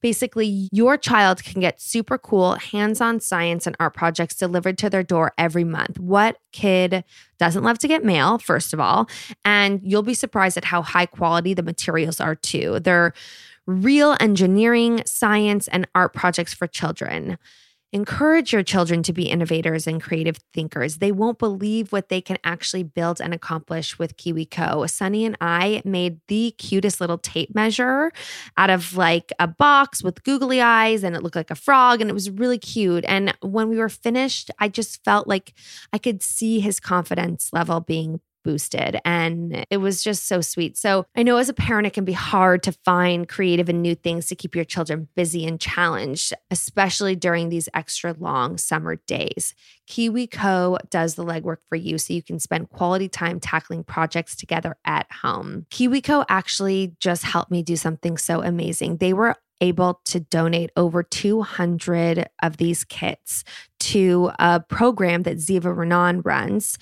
basically, 0.00 0.70
your 0.72 0.96
child 0.96 1.44
can 1.44 1.60
get 1.60 1.78
super 1.78 2.16
cool 2.16 2.54
hands 2.54 3.02
on 3.02 3.20
science 3.20 3.66
and 3.66 3.76
art 3.78 3.92
projects 3.92 4.36
delivered 4.36 4.78
to 4.78 4.88
their 4.88 5.02
door 5.02 5.34
every 5.36 5.62
month. 5.62 6.00
What 6.00 6.38
kid 6.52 7.04
doesn't 7.38 7.64
love 7.64 7.78
to 7.80 7.88
get 7.88 8.02
mail, 8.02 8.38
first 8.38 8.72
of 8.72 8.80
all? 8.80 9.10
And 9.44 9.82
you'll 9.82 10.02
be 10.02 10.14
surprised 10.14 10.56
at 10.56 10.64
how 10.64 10.80
high 10.80 11.04
quality 11.04 11.52
the 11.52 11.62
materials 11.62 12.18
are, 12.18 12.34
too. 12.34 12.80
They're 12.80 13.12
real 13.66 14.16
engineering, 14.20 15.02
science, 15.04 15.68
and 15.68 15.86
art 15.94 16.14
projects 16.14 16.54
for 16.54 16.66
children. 16.66 17.36
Encourage 17.90 18.52
your 18.52 18.62
children 18.62 19.02
to 19.02 19.14
be 19.14 19.30
innovators 19.30 19.86
and 19.86 20.02
creative 20.02 20.36
thinkers. 20.52 20.98
They 20.98 21.10
won't 21.10 21.38
believe 21.38 21.90
what 21.90 22.10
they 22.10 22.20
can 22.20 22.36
actually 22.44 22.82
build 22.82 23.18
and 23.18 23.32
accomplish 23.32 23.98
with 23.98 24.18
KiwiCo. 24.18 24.90
Sunny 24.90 25.24
and 25.24 25.38
I 25.40 25.80
made 25.86 26.20
the 26.28 26.50
cutest 26.58 27.00
little 27.00 27.16
tape 27.16 27.54
measure 27.54 28.12
out 28.58 28.68
of 28.68 28.94
like 28.94 29.32
a 29.38 29.46
box 29.46 30.02
with 30.02 30.22
googly 30.22 30.60
eyes 30.60 31.02
and 31.02 31.16
it 31.16 31.22
looked 31.22 31.36
like 31.36 31.50
a 31.50 31.54
frog 31.54 32.02
and 32.02 32.10
it 32.10 32.14
was 32.14 32.28
really 32.28 32.58
cute. 32.58 33.06
And 33.08 33.34
when 33.40 33.70
we 33.70 33.78
were 33.78 33.88
finished, 33.88 34.50
I 34.58 34.68
just 34.68 35.02
felt 35.02 35.26
like 35.26 35.54
I 35.90 35.96
could 35.96 36.22
see 36.22 36.60
his 36.60 36.80
confidence 36.80 37.54
level 37.54 37.80
being 37.80 38.20
boosted. 38.44 39.00
And 39.04 39.64
it 39.70 39.78
was 39.78 40.02
just 40.02 40.26
so 40.26 40.40
sweet. 40.40 40.76
So 40.76 41.06
I 41.16 41.22
know 41.22 41.36
as 41.36 41.48
a 41.48 41.54
parent, 41.54 41.86
it 41.86 41.92
can 41.92 42.04
be 42.04 42.12
hard 42.12 42.62
to 42.64 42.72
find 42.72 43.28
creative 43.28 43.68
and 43.68 43.82
new 43.82 43.94
things 43.94 44.26
to 44.26 44.36
keep 44.36 44.54
your 44.54 44.64
children 44.64 45.08
busy 45.14 45.46
and 45.46 45.60
challenged, 45.60 46.32
especially 46.50 47.16
during 47.16 47.48
these 47.48 47.68
extra 47.74 48.14
long 48.18 48.58
summer 48.58 48.96
days. 49.06 49.54
KiwiCo 49.88 50.78
does 50.90 51.14
the 51.14 51.24
legwork 51.24 51.58
for 51.68 51.76
you 51.76 51.98
so 51.98 52.12
you 52.12 52.22
can 52.22 52.38
spend 52.38 52.70
quality 52.70 53.08
time 53.08 53.40
tackling 53.40 53.84
projects 53.84 54.36
together 54.36 54.76
at 54.84 55.10
home. 55.10 55.66
KiwiCo 55.70 56.24
actually 56.28 56.94
just 57.00 57.24
helped 57.24 57.50
me 57.50 57.62
do 57.62 57.76
something 57.76 58.18
so 58.18 58.42
amazing. 58.42 58.98
They 58.98 59.12
were 59.12 59.36
able 59.60 60.00
to 60.04 60.20
donate 60.20 60.70
over 60.76 61.02
200 61.02 62.28
of 62.42 62.56
these 62.58 62.84
kits 62.84 63.44
to 63.80 64.30
a 64.38 64.60
program 64.60 65.22
that 65.24 65.38
Ziva 65.38 65.74
Renan 65.76 66.20
runs 66.22 66.78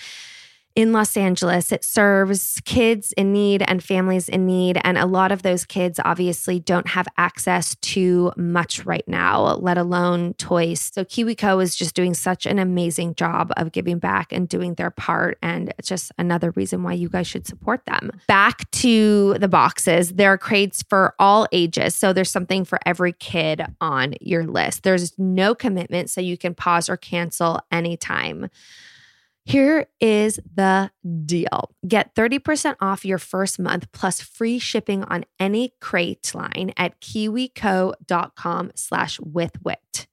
in 0.77 0.93
Los 0.93 1.17
Angeles. 1.17 1.73
It 1.73 1.83
serves 1.83 2.61
kids 2.67 3.12
in 3.17 3.33
need 3.33 3.62
and 3.67 3.83
families 3.83 4.29
in 4.29 4.45
need. 4.45 4.79
And 4.85 4.99
a 4.99 5.07
lot 5.07 5.33
of 5.33 5.43
those 5.43 5.65
kids 5.65 5.99
obviously 6.05 6.61
don't 6.61 6.87
have 6.89 7.09
access 7.17 7.75
to 7.77 8.31
much 8.37 8.85
right 8.85 9.07
now, 9.09 9.55
let 9.57 9.79
alone 9.79 10.35
toys. 10.35 10.93
So 10.95 11.03
KiwiCo 11.03 11.62
is 11.62 11.75
just 11.75 11.95
doing 11.95 12.12
such 12.12 12.45
an 12.45 12.59
amazing 12.59 13.15
job 13.15 13.53
of 13.57 13.73
giving 13.73 13.99
back 13.99 14.33
and 14.33 14.47
doing 14.47 14.75
their 14.75 14.91
part. 14.91 15.39
And 15.43 15.73
it's 15.79 15.89
just 15.89 16.12
another 16.19 16.53
reason 16.53 16.83
why 16.83 16.93
you 16.93 17.09
guys 17.09 17.27
should 17.27 17.47
support 17.47 17.87
them. 17.87 18.12
Back 18.29 18.71
to 18.73 19.35
the 19.39 19.49
boxes, 19.49 20.12
there 20.12 20.33
are 20.35 20.39
crates 20.39 20.85
for 20.91 21.15
all 21.19 21.49
ages. 21.53 21.95
So 21.95 22.12
there's 22.12 22.31
something 22.31 22.67
for 22.67 22.79
every 22.85 23.15
kid 23.15 23.65
on 23.81 24.15
your 24.21 24.45
list. 24.45 24.83
There's 24.83 25.19
no 25.19 25.55
commitment, 25.55 26.11
so 26.11 26.21
you 26.21 26.37
can 26.37 26.55
pause 26.55 26.91
or 26.91 26.99
cancel 26.99 27.61
anytime. 27.73 28.51
Here 29.48 29.87
is 30.00 30.40
the 30.56 30.90
deal. 31.24 31.70
Get 31.87 32.16
30% 32.16 32.74
off 32.80 33.04
your 33.04 33.18
first 33.18 33.61
month 33.61 33.87
plus 33.92 34.20
free 34.20 34.59
shipping 34.59 35.04
on 35.04 35.24
any 35.38 35.72
crate 35.80 36.32
line 36.35 36.72
at 36.76 37.00
kiwico.com 37.00 38.72
slash 38.74 39.20
withwhit. 39.20 40.06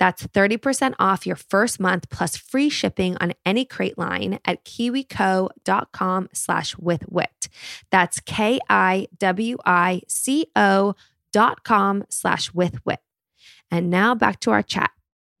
That's 0.00 0.26
30% 0.26 0.94
off 0.98 1.24
your 1.24 1.36
first 1.36 1.78
month 1.78 2.10
plus 2.10 2.36
free 2.36 2.68
shipping 2.68 3.16
on 3.20 3.34
any 3.46 3.64
crate 3.64 3.96
line 3.96 4.40
at 4.44 4.64
kiwico.com 4.64 6.28
slash 6.32 6.76
with 6.76 7.02
whit. 7.02 7.48
That's 7.92 8.18
K-I-W-I-C-O 8.20 9.14
dot 11.32 11.64
com 11.64 12.04
slash 12.10 12.52
with 12.52 12.74
whit. 12.84 13.00
And 13.70 13.88
now 13.88 14.16
back 14.16 14.40
to 14.40 14.50
our 14.50 14.62
chat. 14.62 14.90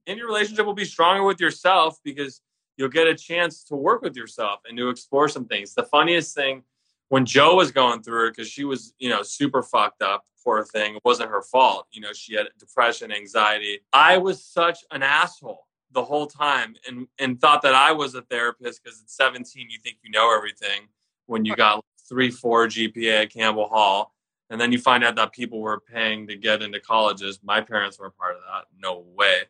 And 0.06 0.18
your 0.18 0.28
relationship 0.28 0.66
will 0.66 0.74
be 0.74 0.84
stronger 0.84 1.24
with 1.24 1.40
yourself 1.40 1.98
because 2.04 2.40
you'll 2.76 2.88
get 2.88 3.06
a 3.06 3.14
chance 3.14 3.64
to 3.64 3.76
work 3.76 4.02
with 4.02 4.16
yourself 4.16 4.60
and 4.68 4.76
to 4.78 4.88
explore 4.88 5.28
some 5.28 5.46
things. 5.46 5.74
The 5.74 5.84
funniest 5.84 6.34
thing 6.34 6.62
when 7.08 7.24
Joe 7.24 7.56
was 7.56 7.70
going 7.70 8.02
through 8.02 8.28
it, 8.28 8.30
because 8.30 8.48
she 8.48 8.64
was, 8.64 8.94
you 8.98 9.10
know, 9.10 9.22
super 9.22 9.62
fucked 9.62 10.02
up, 10.02 10.24
poor 10.42 10.64
thing. 10.64 10.96
It 10.96 11.02
wasn't 11.04 11.30
her 11.30 11.42
fault. 11.42 11.86
You 11.92 12.00
know, 12.00 12.12
she 12.12 12.34
had 12.34 12.46
depression, 12.58 13.12
anxiety. 13.12 13.80
I 13.92 14.18
was 14.18 14.44
such 14.44 14.80
an 14.90 15.02
asshole 15.02 15.66
the 15.92 16.04
whole 16.04 16.26
time 16.26 16.74
and 16.88 17.06
and 17.20 17.40
thought 17.40 17.62
that 17.62 17.74
I 17.74 17.92
was 17.92 18.16
a 18.16 18.22
therapist 18.22 18.82
because 18.82 19.00
at 19.00 19.08
17 19.08 19.68
you 19.70 19.78
think 19.78 19.98
you 20.02 20.10
know 20.10 20.36
everything 20.36 20.88
when 21.26 21.44
you 21.44 21.54
got 21.54 21.84
three, 22.08 22.30
four 22.30 22.66
GPA 22.66 23.22
at 23.22 23.32
Campbell 23.32 23.68
Hall. 23.68 24.12
And 24.50 24.60
then 24.60 24.72
you 24.72 24.78
find 24.78 25.02
out 25.02 25.16
that 25.16 25.32
people 25.32 25.60
were 25.60 25.80
paying 25.80 26.26
to 26.26 26.36
get 26.36 26.62
into 26.62 26.78
colleges. 26.78 27.40
My 27.42 27.60
parents 27.60 27.98
were 27.98 28.10
part 28.10 28.36
of 28.36 28.42
that. 28.42 28.66
No 28.78 29.04
way. 29.14 29.42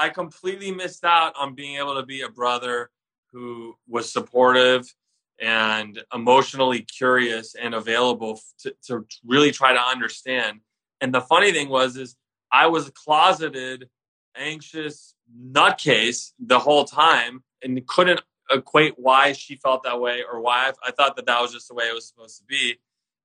I 0.00 0.08
completely 0.08 0.72
missed 0.72 1.04
out 1.04 1.34
on 1.38 1.54
being 1.54 1.76
able 1.76 1.94
to 1.96 2.06
be 2.06 2.22
a 2.22 2.28
brother 2.30 2.90
who 3.32 3.76
was 3.86 4.10
supportive 4.10 4.90
and 5.38 6.02
emotionally 6.14 6.80
curious 6.80 7.54
and 7.54 7.74
available 7.74 8.40
to, 8.60 8.74
to 8.86 9.06
really 9.26 9.52
try 9.52 9.74
to 9.74 9.80
understand. 9.80 10.60
And 11.02 11.12
the 11.12 11.20
funny 11.20 11.52
thing 11.52 11.68
was, 11.68 11.98
is 11.98 12.16
I 12.50 12.66
was 12.68 12.88
a 12.88 12.92
closeted, 12.92 13.90
anxious 14.34 15.14
nutcase 15.38 16.32
the 16.38 16.58
whole 16.58 16.86
time 16.86 17.44
and 17.62 17.86
couldn't 17.86 18.22
equate 18.50 18.94
why 18.96 19.32
she 19.32 19.56
felt 19.56 19.82
that 19.82 20.00
way 20.00 20.22
or 20.22 20.40
why 20.40 20.70
I, 20.70 20.88
I 20.88 20.90
thought 20.92 21.14
that 21.16 21.26
that 21.26 21.42
was 21.42 21.52
just 21.52 21.68
the 21.68 21.74
way 21.74 21.84
it 21.84 21.94
was 21.94 22.08
supposed 22.08 22.38
to 22.38 22.44
be. 22.44 22.76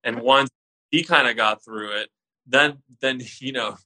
And 0.04 0.20
once 0.20 0.50
he 0.90 1.02
kind 1.02 1.26
of 1.26 1.36
got 1.36 1.64
through 1.64 1.92
it, 2.00 2.10
then 2.46 2.82
then 3.00 3.22
you 3.40 3.52
know, 3.52 3.78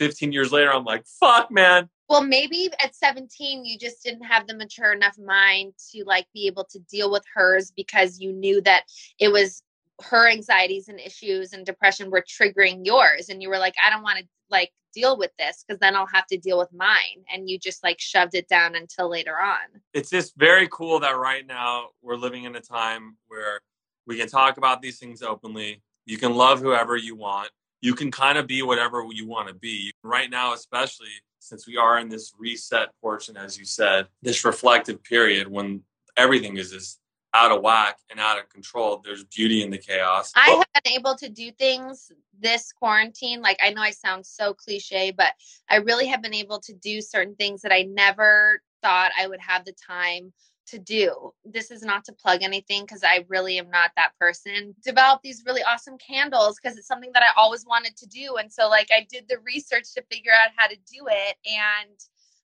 15 0.00 0.32
years 0.32 0.50
later, 0.50 0.72
I'm 0.72 0.84
like, 0.84 1.04
fuck, 1.06 1.50
man, 1.50 1.88
well 2.10 2.22
maybe 2.22 2.68
at 2.84 2.94
17 2.94 3.64
you 3.64 3.78
just 3.78 4.02
didn't 4.02 4.24
have 4.24 4.46
the 4.46 4.54
mature 4.54 4.92
enough 4.92 5.16
mind 5.16 5.72
to 5.92 6.02
like 6.04 6.26
be 6.34 6.46
able 6.48 6.64
to 6.64 6.80
deal 6.80 7.10
with 7.10 7.24
hers 7.32 7.72
because 7.74 8.20
you 8.20 8.32
knew 8.32 8.60
that 8.62 8.82
it 9.18 9.28
was 9.32 9.62
her 10.02 10.28
anxieties 10.28 10.88
and 10.88 10.98
issues 10.98 11.52
and 11.52 11.64
depression 11.64 12.10
were 12.10 12.22
triggering 12.22 12.84
yours. 12.84 13.28
And 13.28 13.40
you 13.40 13.48
were 13.48 13.58
like 13.58 13.74
i 13.82 13.88
don't 13.88 14.02
want 14.02 14.18
to 14.18 14.24
like 14.50 14.72
deal 14.92 15.16
with 15.16 15.30
this 15.38 15.64
because 15.64 15.78
then 15.78 15.94
i'll 15.94 16.06
have 16.06 16.26
to 16.26 16.36
deal 16.36 16.58
with 16.58 16.72
mine. 16.72 17.24
And 17.32 17.48
you 17.48 17.58
just 17.58 17.84
like 17.84 18.00
shoved 18.00 18.34
it 18.34 18.48
down 18.48 18.74
until 18.74 19.08
later 19.08 19.38
on. 19.40 19.80
It's 19.94 20.10
just 20.10 20.36
very 20.36 20.68
cool 20.70 20.98
that 21.00 21.16
right 21.16 21.46
now 21.46 21.90
we're 22.02 22.16
living 22.16 22.44
in 22.44 22.56
a 22.56 22.60
time 22.60 23.16
where 23.28 23.60
we 24.06 24.18
can 24.18 24.28
talk 24.28 24.56
about 24.58 24.82
these 24.82 24.98
things 24.98 25.22
openly. 25.22 25.82
You 26.06 26.18
can 26.18 26.34
love 26.34 26.60
whoever 26.60 26.96
you 26.96 27.14
want 27.14 27.50
you 27.80 27.94
can 27.94 28.10
kind 28.10 28.38
of 28.38 28.46
be 28.46 28.62
whatever 28.62 29.04
you 29.10 29.26
want 29.26 29.48
to 29.48 29.54
be 29.54 29.92
right 30.02 30.30
now 30.30 30.52
especially 30.52 31.08
since 31.40 31.66
we 31.66 31.76
are 31.76 31.98
in 31.98 32.08
this 32.08 32.32
reset 32.38 32.90
portion, 33.00 33.36
as 33.36 33.58
you 33.58 33.64
said, 33.64 34.06
this 34.22 34.44
reflective 34.44 35.02
period 35.02 35.48
when 35.48 35.82
everything 36.16 36.56
is 36.56 36.70
just 36.70 37.00
out 37.32 37.52
of 37.52 37.62
whack 37.62 37.96
and 38.10 38.20
out 38.20 38.38
of 38.38 38.48
control, 38.48 39.00
there's 39.04 39.24
beauty 39.24 39.62
in 39.62 39.70
the 39.70 39.78
chaos. 39.78 40.32
I 40.34 40.50
have 40.50 40.82
been 40.84 40.92
able 40.92 41.14
to 41.16 41.28
do 41.28 41.50
things 41.52 42.10
this 42.38 42.72
quarantine. 42.72 43.40
Like, 43.40 43.58
I 43.64 43.70
know 43.70 43.82
I 43.82 43.90
sound 43.90 44.26
so 44.26 44.52
cliche, 44.52 45.12
but 45.12 45.32
I 45.68 45.76
really 45.76 46.06
have 46.06 46.22
been 46.22 46.34
able 46.34 46.60
to 46.60 46.74
do 46.74 47.00
certain 47.00 47.36
things 47.36 47.62
that 47.62 47.72
I 47.72 47.82
never 47.82 48.60
thought 48.82 49.12
I 49.18 49.26
would 49.26 49.40
have 49.40 49.64
the 49.64 49.74
time 49.86 50.32
to 50.70 50.78
do. 50.78 51.32
This 51.44 51.70
is 51.70 51.82
not 51.82 52.04
to 52.04 52.12
plug 52.12 52.42
anything 52.42 52.82
because 52.82 53.02
I 53.04 53.24
really 53.28 53.58
am 53.58 53.70
not 53.70 53.90
that 53.96 54.12
person. 54.18 54.74
Develop 54.84 55.20
these 55.22 55.42
really 55.46 55.62
awesome 55.62 55.98
candles 55.98 56.58
because 56.60 56.76
it's 56.76 56.88
something 56.88 57.10
that 57.14 57.22
I 57.22 57.38
always 57.40 57.66
wanted 57.66 57.96
to 57.98 58.06
do. 58.06 58.36
And 58.36 58.52
so, 58.52 58.68
like, 58.68 58.88
I 58.90 59.06
did 59.08 59.26
the 59.28 59.38
research 59.44 59.92
to 59.94 60.04
figure 60.10 60.32
out 60.32 60.50
how 60.56 60.68
to 60.68 60.76
do 60.76 61.06
it. 61.08 61.36
And 61.46 61.98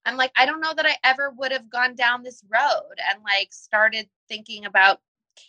I'm 0.05 0.17
like, 0.17 0.33
I 0.37 0.47
don't 0.47 0.61
know 0.61 0.75
that 0.75 0.87
I 0.87 0.97
ever 1.05 1.33
would 1.37 1.53
have 1.53 1.71
gone 1.71 1.95
down 1.97 2.23
this 2.23 2.43
road 2.49 2.95
and 3.11 3.23
like 3.25 3.53
started 3.53 4.09
thinking 4.29 4.65
about 4.65 5.01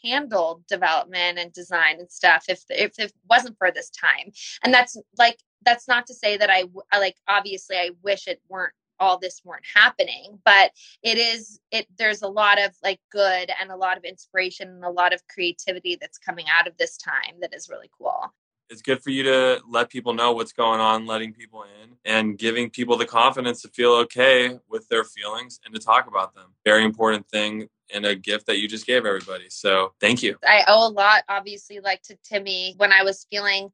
candle 0.01 0.63
development 0.67 1.39
and 1.39 1.53
design 1.53 1.99
and 1.99 2.11
stuff 2.11 2.43
if 2.49 2.63
if 2.69 2.99
it 2.99 3.13
wasn't 3.29 3.57
for 3.57 3.71
this 3.71 3.89
time 3.89 4.31
and 4.63 4.73
that's 4.73 4.97
like 5.17 5.39
that's 5.63 5.87
not 5.87 6.05
to 6.05 6.13
say 6.13 6.35
that 6.35 6.49
I, 6.49 6.65
I 6.91 6.99
like 6.99 7.15
obviously 7.29 7.77
i 7.77 7.91
wish 8.03 8.27
it 8.27 8.41
weren't 8.49 8.73
all 8.99 9.17
this 9.17 9.41
weren't 9.43 9.65
happening 9.73 10.39
but 10.45 10.71
it 11.03 11.17
is 11.17 11.59
it 11.71 11.87
there's 11.97 12.21
a 12.21 12.27
lot 12.27 12.59
of 12.59 12.71
like 12.83 12.99
good 13.11 13.51
and 13.59 13.71
a 13.71 13.75
lot 13.75 13.97
of 13.97 14.03
inspiration 14.03 14.67
and 14.69 14.83
a 14.83 14.89
lot 14.89 15.13
of 15.13 15.21
creativity 15.27 15.97
that's 15.99 16.17
coming 16.17 16.45
out 16.51 16.67
of 16.67 16.77
this 16.77 16.97
time 16.97 17.35
that 17.41 17.53
is 17.53 17.69
really 17.69 17.89
cool. 17.97 18.33
It's 18.69 18.81
good 18.81 19.01
for 19.01 19.11
you 19.11 19.23
to 19.23 19.61
let 19.69 19.89
people 19.89 20.13
know 20.13 20.33
what's 20.33 20.51
going 20.51 20.81
on 20.81 21.05
letting 21.05 21.33
people 21.33 21.63
in 21.63 21.95
and 22.03 22.37
giving 22.37 22.69
people 22.69 22.97
the 22.97 23.05
confidence 23.05 23.61
to 23.61 23.69
feel 23.69 23.93
okay 23.93 24.59
with 24.69 24.87
their 24.89 25.05
feelings 25.05 25.59
and 25.65 25.73
to 25.73 25.79
talk 25.79 26.07
about 26.07 26.35
them. 26.35 26.53
Very 26.65 26.83
important 26.83 27.27
thing 27.29 27.69
and 27.93 28.05
a 28.05 28.15
gift 28.15 28.47
that 28.47 28.57
you 28.57 28.67
just 28.67 28.85
gave 28.85 29.05
everybody 29.05 29.45
so 29.49 29.93
thank 30.01 30.21
you. 30.21 30.37
I 30.45 30.63
owe 30.67 30.87
a 30.87 30.91
lot 30.91 31.23
obviously 31.29 31.79
like 31.79 32.01
to 32.03 32.17
timmy 32.23 32.73
when 32.75 32.91
i 32.91 33.03
was 33.03 33.25
feeling 33.31 33.69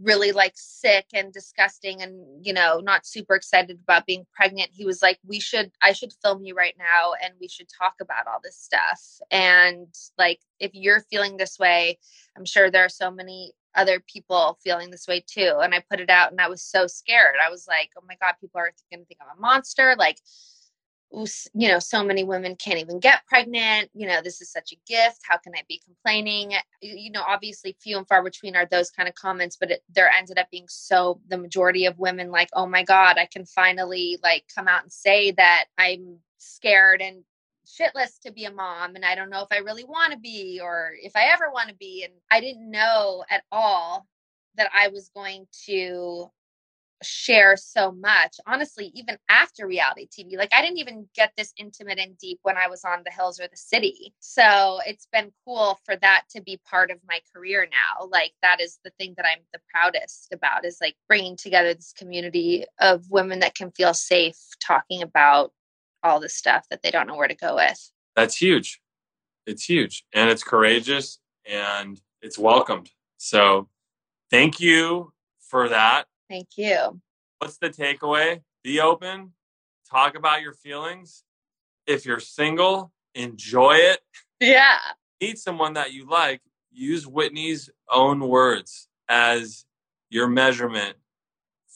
really 0.00 0.32
like 0.32 0.52
sick 0.54 1.06
and 1.12 1.32
disgusting 1.32 2.02
and 2.02 2.46
you 2.46 2.52
know 2.52 2.80
not 2.80 3.06
super 3.06 3.34
excited 3.34 3.78
about 3.82 4.06
being 4.06 4.26
pregnant. 4.34 4.70
He 4.72 4.84
was 4.84 5.02
like 5.02 5.18
we 5.26 5.40
should 5.40 5.72
i 5.82 5.92
should 5.92 6.12
film 6.22 6.44
you 6.44 6.54
right 6.54 6.74
now 6.78 7.14
and 7.22 7.34
we 7.40 7.48
should 7.48 7.68
talk 7.68 7.94
about 8.00 8.26
all 8.26 8.40
this 8.42 8.56
stuff. 8.56 9.02
And 9.30 9.88
like 10.16 10.40
if 10.60 10.70
you're 10.74 11.00
feeling 11.10 11.36
this 11.36 11.58
way 11.58 11.98
i'm 12.36 12.44
sure 12.44 12.70
there 12.70 12.84
are 12.84 12.88
so 12.88 13.10
many 13.10 13.52
other 13.74 14.00
people 14.00 14.58
feeling 14.62 14.90
this 14.90 15.06
way 15.08 15.22
too. 15.26 15.54
And 15.60 15.74
i 15.74 15.82
put 15.90 16.00
it 16.00 16.10
out 16.10 16.30
and 16.30 16.40
i 16.40 16.48
was 16.48 16.62
so 16.62 16.86
scared. 16.86 17.34
I 17.44 17.50
was 17.50 17.66
like 17.66 17.90
oh 17.98 18.04
my 18.08 18.16
god 18.20 18.34
people 18.40 18.60
are 18.60 18.72
going 18.90 19.02
to 19.02 19.06
think 19.06 19.18
i'm 19.20 19.36
a 19.36 19.40
monster. 19.40 19.96
Like 19.98 20.18
you 21.10 21.68
know 21.68 21.78
so 21.78 22.04
many 22.04 22.22
women 22.22 22.54
can't 22.56 22.78
even 22.78 23.00
get 23.00 23.24
pregnant 23.26 23.90
you 23.94 24.06
know 24.06 24.20
this 24.22 24.42
is 24.42 24.50
such 24.50 24.72
a 24.72 24.76
gift 24.86 25.20
how 25.22 25.38
can 25.38 25.54
i 25.56 25.62
be 25.68 25.80
complaining? 25.84 26.52
You 26.82 27.10
know 27.10 27.22
obviously 27.26 27.76
few 27.82 27.96
and 27.96 28.06
far 28.06 28.22
between 28.22 28.54
are 28.56 28.66
those 28.66 28.90
kind 28.90 29.08
of 29.08 29.14
comments 29.14 29.56
but 29.58 29.70
it, 29.70 29.82
there 29.94 30.10
ended 30.10 30.38
up 30.38 30.50
being 30.50 30.66
so 30.68 31.20
the 31.28 31.38
majority 31.38 31.86
of 31.86 31.98
women 31.98 32.30
like 32.30 32.50
oh 32.52 32.66
my 32.66 32.82
god 32.82 33.16
i 33.18 33.26
can 33.26 33.46
finally 33.46 34.18
like 34.22 34.44
come 34.54 34.68
out 34.68 34.82
and 34.82 34.92
say 34.92 35.30
that 35.32 35.64
i'm 35.78 36.18
scared 36.36 37.00
and 37.00 37.24
shitless 37.66 38.18
to 38.20 38.32
be 38.32 38.44
a 38.44 38.52
mom 38.52 38.94
and 38.94 39.04
i 39.04 39.14
don't 39.14 39.30
know 39.30 39.42
if 39.42 39.48
i 39.50 39.58
really 39.58 39.84
want 39.84 40.12
to 40.12 40.18
be 40.18 40.60
or 40.62 40.92
if 41.02 41.16
i 41.16 41.24
ever 41.32 41.50
want 41.52 41.68
to 41.68 41.74
be 41.76 42.04
and 42.04 42.12
i 42.30 42.40
didn't 42.40 42.70
know 42.70 43.24
at 43.30 43.44
all 43.50 44.06
that 44.56 44.70
i 44.74 44.88
was 44.88 45.10
going 45.14 45.46
to 45.66 46.30
share 47.02 47.56
so 47.56 47.92
much 47.92 48.36
honestly 48.46 48.90
even 48.94 49.16
after 49.28 49.66
reality 49.66 50.08
tv 50.08 50.36
like 50.36 50.52
i 50.52 50.60
didn't 50.60 50.78
even 50.78 51.08
get 51.14 51.32
this 51.36 51.52
intimate 51.56 51.98
and 51.98 52.18
deep 52.18 52.40
when 52.42 52.56
i 52.56 52.66
was 52.66 52.84
on 52.84 53.02
the 53.04 53.10
hills 53.10 53.38
or 53.40 53.48
the 53.48 53.56
city. 53.56 54.14
So 54.20 54.80
it's 54.86 55.06
been 55.12 55.32
cool 55.44 55.78
for 55.84 55.96
that 55.96 56.22
to 56.30 56.40
be 56.40 56.60
part 56.68 56.90
of 56.90 56.98
my 57.08 57.20
career 57.34 57.68
now. 57.70 58.06
Like 58.06 58.32
that 58.42 58.60
is 58.60 58.78
the 58.84 58.90
thing 58.98 59.14
that 59.16 59.26
i'm 59.26 59.42
the 59.52 59.60
proudest 59.72 60.32
about 60.32 60.64
is 60.64 60.78
like 60.80 60.96
bringing 61.06 61.36
together 61.36 61.74
this 61.74 61.92
community 61.96 62.64
of 62.80 63.04
women 63.10 63.40
that 63.40 63.54
can 63.54 63.70
feel 63.72 63.94
safe 63.94 64.38
talking 64.64 65.02
about 65.02 65.52
all 66.02 66.20
the 66.20 66.28
stuff 66.28 66.66
that 66.70 66.82
they 66.82 66.90
don't 66.90 67.06
know 67.06 67.16
where 67.16 67.28
to 67.28 67.34
go 67.34 67.56
with. 67.56 67.90
That's 68.14 68.36
huge. 68.36 68.80
It's 69.46 69.64
huge 69.64 70.04
and 70.12 70.30
it's 70.30 70.44
courageous 70.44 71.18
and 71.46 72.00
it's 72.22 72.38
welcomed. 72.38 72.90
So 73.16 73.68
thank 74.30 74.60
you 74.60 75.12
for 75.40 75.68
that 75.68 76.06
Thank 76.28 76.48
you. 76.56 77.00
What's 77.38 77.58
the 77.58 77.70
takeaway? 77.70 78.42
Be 78.62 78.80
open, 78.80 79.32
talk 79.90 80.16
about 80.16 80.42
your 80.42 80.52
feelings. 80.52 81.24
If 81.86 82.04
you're 82.04 82.20
single, 82.20 82.92
enjoy 83.14 83.76
it. 83.76 84.00
Yeah. 84.40 84.78
Meet 85.20 85.38
someone 85.38 85.74
that 85.74 85.92
you 85.92 86.06
like. 86.08 86.42
Use 86.70 87.06
Whitney's 87.06 87.70
own 87.90 88.20
words 88.20 88.88
as 89.08 89.64
your 90.10 90.28
measurement 90.28 90.96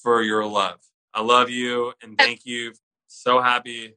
for 0.02 0.22
your 0.22 0.44
love. 0.44 0.80
I 1.14 1.22
love 1.22 1.50
you 1.50 1.92
and 2.02 2.16
thank 2.18 2.44
you. 2.44 2.72
So 3.06 3.40
happy 3.40 3.96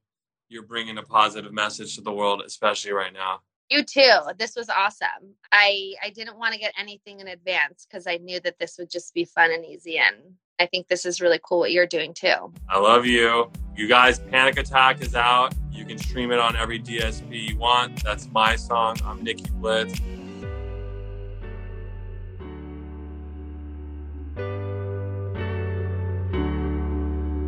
you're 0.50 0.64
bringing 0.64 0.98
a 0.98 1.04
positive 1.04 1.54
message 1.54 1.96
to 1.96 2.02
the 2.02 2.12
world, 2.12 2.44
especially 2.46 2.92
right 2.92 3.14
now. 3.14 3.42
You 3.70 3.84
too. 3.84 4.12
This 4.38 4.56
was 4.56 4.70
awesome. 4.70 5.36
I 5.52 5.94
I 6.04 6.12
didn't 6.12 6.38
want 6.38 6.54
to 6.54 6.60
get 6.60 6.74
anything 6.78 7.20
in 7.20 7.28
advance 7.28 7.88
because 7.90 8.06
I 8.06 8.18
knew 8.18 8.40
that 8.42 8.60
this 8.60 8.78
would 8.78 8.92
just 8.92 9.14
be 9.14 9.26
fun 9.26 9.52
and 9.52 9.66
easy 9.66 9.98
and 9.98 10.16
I 10.60 10.66
think 10.68 10.88
this 10.88 11.06
is 11.06 11.20
really 11.20 11.40
cool 11.44 11.60
what 11.60 11.72
you're 11.72 11.88
doing 11.88 12.14
too. 12.14 12.54
I 12.70 12.80
love 12.80 13.06
you. 13.06 13.52
You 13.76 13.88
guys, 13.88 14.20
Panic 14.20 14.58
Attack 14.58 15.02
is 15.02 15.16
out. 15.16 15.54
You 15.72 15.84
can 15.86 15.98
stream 15.98 16.32
it 16.32 16.40
on 16.40 16.56
every 16.56 16.80
DSP 16.80 17.50
you 17.50 17.58
want. 17.58 18.04
That's 18.04 18.30
my 18.32 18.56
song. 18.56 18.98
I'm 19.04 19.22
Nicky 19.22 19.50
Blitz. 19.56 20.00